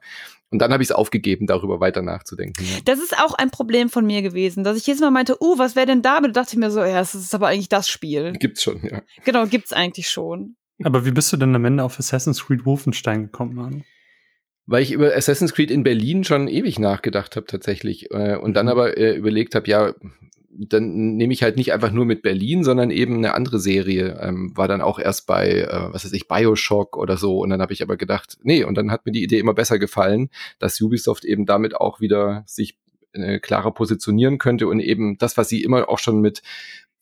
[0.52, 2.64] Und dann habe ich es aufgegeben, darüber weiter nachzudenken.
[2.86, 5.76] Das ist auch ein Problem von mir gewesen, dass ich jedes Mal meinte, uh, was
[5.76, 6.22] wäre denn da?
[6.22, 8.34] Da dachte ich mir so, ja, es ist aber eigentlich das Spiel.
[8.34, 9.02] Gibt's schon, ja.
[9.26, 10.56] Genau, gibt's eigentlich schon.
[10.84, 13.84] Aber wie bist du denn am Ende auf Assassin's Creed Wolfenstein gekommen, Mann?
[14.68, 18.66] Weil ich über Assassin's Creed in Berlin schon ewig nachgedacht habe tatsächlich äh, und dann
[18.66, 18.72] mhm.
[18.72, 19.94] aber äh, überlegt habe, ja,
[20.58, 24.18] dann nehme ich halt nicht einfach nur mit Berlin, sondern eben eine andere Serie.
[24.22, 27.40] Ähm, war dann auch erst bei, äh, was weiß ich, Bioshock oder so.
[27.40, 29.80] Und dann habe ich aber gedacht, nee, und dann hat mir die Idee immer besser
[29.80, 32.78] gefallen, dass Ubisoft eben damit auch wieder sich
[33.12, 36.42] äh, klarer positionieren könnte und eben das, was sie immer auch schon mit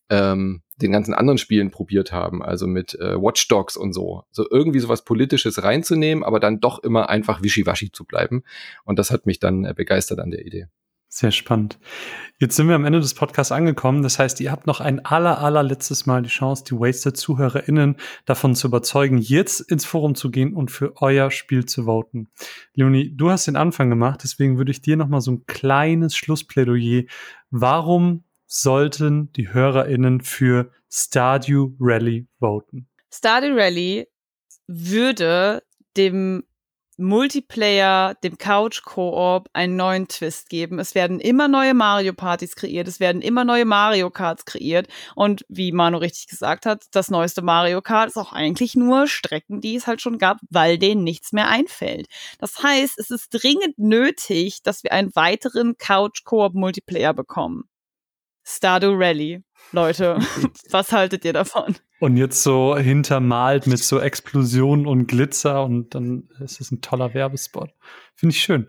[0.10, 4.24] ähm, den ganzen anderen Spielen probiert haben, also mit äh, Watch Dogs und so.
[4.32, 8.44] So irgendwie sowas Politisches reinzunehmen, aber dann doch immer einfach wischiwaschi zu bleiben.
[8.84, 10.68] Und das hat mich dann äh, begeistert an der Idee.
[11.16, 11.78] Sehr spannend.
[12.40, 14.02] Jetzt sind wir am Ende des Podcasts angekommen.
[14.02, 18.66] Das heißt, ihr habt noch ein aller, allerletztes Mal die Chance, die Wasted-ZuhörerInnen davon zu
[18.66, 22.32] überzeugen, jetzt ins Forum zu gehen und für euer Spiel zu voten.
[22.74, 26.16] Leonie, du hast den Anfang gemacht, deswegen würde ich dir noch mal so ein kleines
[26.16, 27.04] Schlussplädoyer.
[27.52, 28.24] Warum
[28.54, 32.88] sollten die HörerInnen für Stardew Rally voten?
[33.12, 34.08] Stardew Rally
[34.68, 35.64] würde
[35.98, 36.44] dem
[36.98, 40.78] Multiplayer, dem Couch Koop einen neuen Twist geben.
[40.78, 45.44] Es werden immer neue Mario Partys kreiert, es werden immer neue Mario Karts kreiert und
[45.50, 49.76] wie Manu richtig gesagt hat, das neueste Mario Kart ist auch eigentlich nur Strecken, die
[49.76, 52.06] es halt schon gab, weil denen nichts mehr einfällt.
[52.38, 57.64] Das heißt, es ist dringend nötig, dass wir einen weiteren Couch Koop Multiplayer bekommen.
[58.44, 59.44] Stardew Rally.
[59.72, 60.20] Leute,
[60.70, 61.76] was haltet ihr davon?
[62.00, 67.14] Und jetzt so hintermalt mit so Explosionen und Glitzer und dann ist es ein toller
[67.14, 67.70] Werbespot.
[68.16, 68.68] Finde ich schön.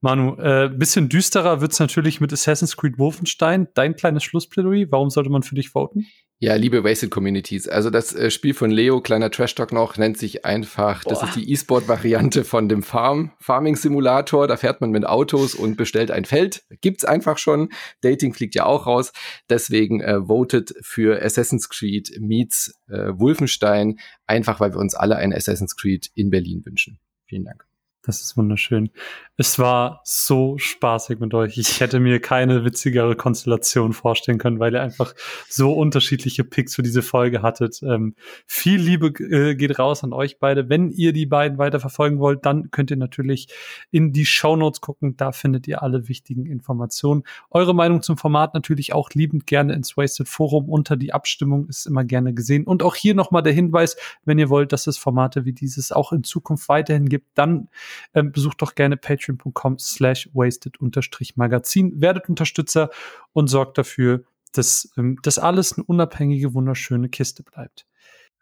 [0.00, 3.68] Manu, äh, bisschen düsterer wird's natürlich mit Assassin's Creed Wolfenstein.
[3.74, 6.06] Dein kleines Schlussplädoyer, warum sollte man für dich voten?
[6.40, 7.66] Ja, liebe Wasted Communities.
[7.66, 11.10] Also das äh, Spiel von Leo, kleiner Trash Talk noch, nennt sich einfach, Boah.
[11.10, 14.46] das ist die E-Sport-Variante von dem Farm, Farming-Simulator.
[14.46, 16.62] Da fährt man mit Autos und bestellt ein Feld.
[16.80, 17.70] Gibt's einfach schon.
[18.02, 19.12] Dating fliegt ja auch raus.
[19.50, 23.98] Deswegen äh, votet für Assassin's Creed meets äh, Wolfenstein.
[24.28, 27.00] Einfach, weil wir uns alle ein Assassin's Creed in Berlin wünschen.
[27.26, 27.67] Vielen Dank.
[28.08, 28.88] Das ist wunderschön.
[29.36, 31.58] Es war so spaßig mit euch.
[31.58, 35.14] Ich hätte mir keine witzigere Konstellation vorstellen können, weil ihr einfach
[35.46, 37.82] so unterschiedliche Picks für diese Folge hattet.
[37.82, 38.14] Ähm,
[38.46, 40.70] viel Liebe äh, geht raus an euch beide.
[40.70, 43.48] Wenn ihr die beiden weiter verfolgen wollt, dann könnt ihr natürlich
[43.90, 45.18] in die Show Notes gucken.
[45.18, 47.24] Da findet ihr alle wichtigen Informationen.
[47.50, 51.84] Eure Meinung zum Format natürlich auch liebend gerne ins Wasted Forum unter die Abstimmung ist
[51.84, 52.64] immer gerne gesehen.
[52.64, 56.12] Und auch hier nochmal der Hinweis, wenn ihr wollt, dass es Formate wie dieses auch
[56.12, 57.68] in Zukunft weiterhin gibt, dann
[58.14, 62.90] ähm, besucht doch gerne patreon.com slash wasted-magazin, werdet Unterstützer
[63.32, 67.86] und sorgt dafür, dass ähm, das alles eine unabhängige, wunderschöne Kiste bleibt.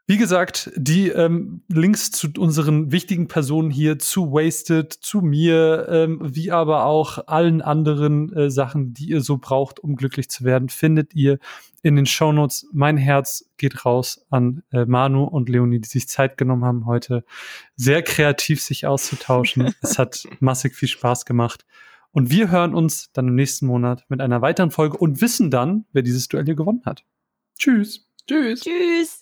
[0.08, 6.20] Wie gesagt, die ähm, Links zu unseren wichtigen Personen hier, zu Wasted, zu mir, ähm,
[6.22, 10.68] wie aber auch allen anderen äh, Sachen, die ihr so braucht, um glücklich zu werden,
[10.68, 11.40] findet ihr
[11.82, 12.68] in den Shownotes.
[12.72, 17.24] Mein Herz geht raus an äh, Manu und Leonie, die sich Zeit genommen haben, heute
[17.74, 19.74] sehr kreativ sich auszutauschen.
[19.82, 21.66] es hat massig viel Spaß gemacht.
[22.12, 25.84] Und wir hören uns dann im nächsten Monat mit einer weiteren Folge und wissen dann,
[25.92, 27.04] wer dieses Duell hier gewonnen hat.
[27.58, 28.06] Tschüss.
[28.28, 28.60] Tschüss.
[28.60, 29.20] Tschüss.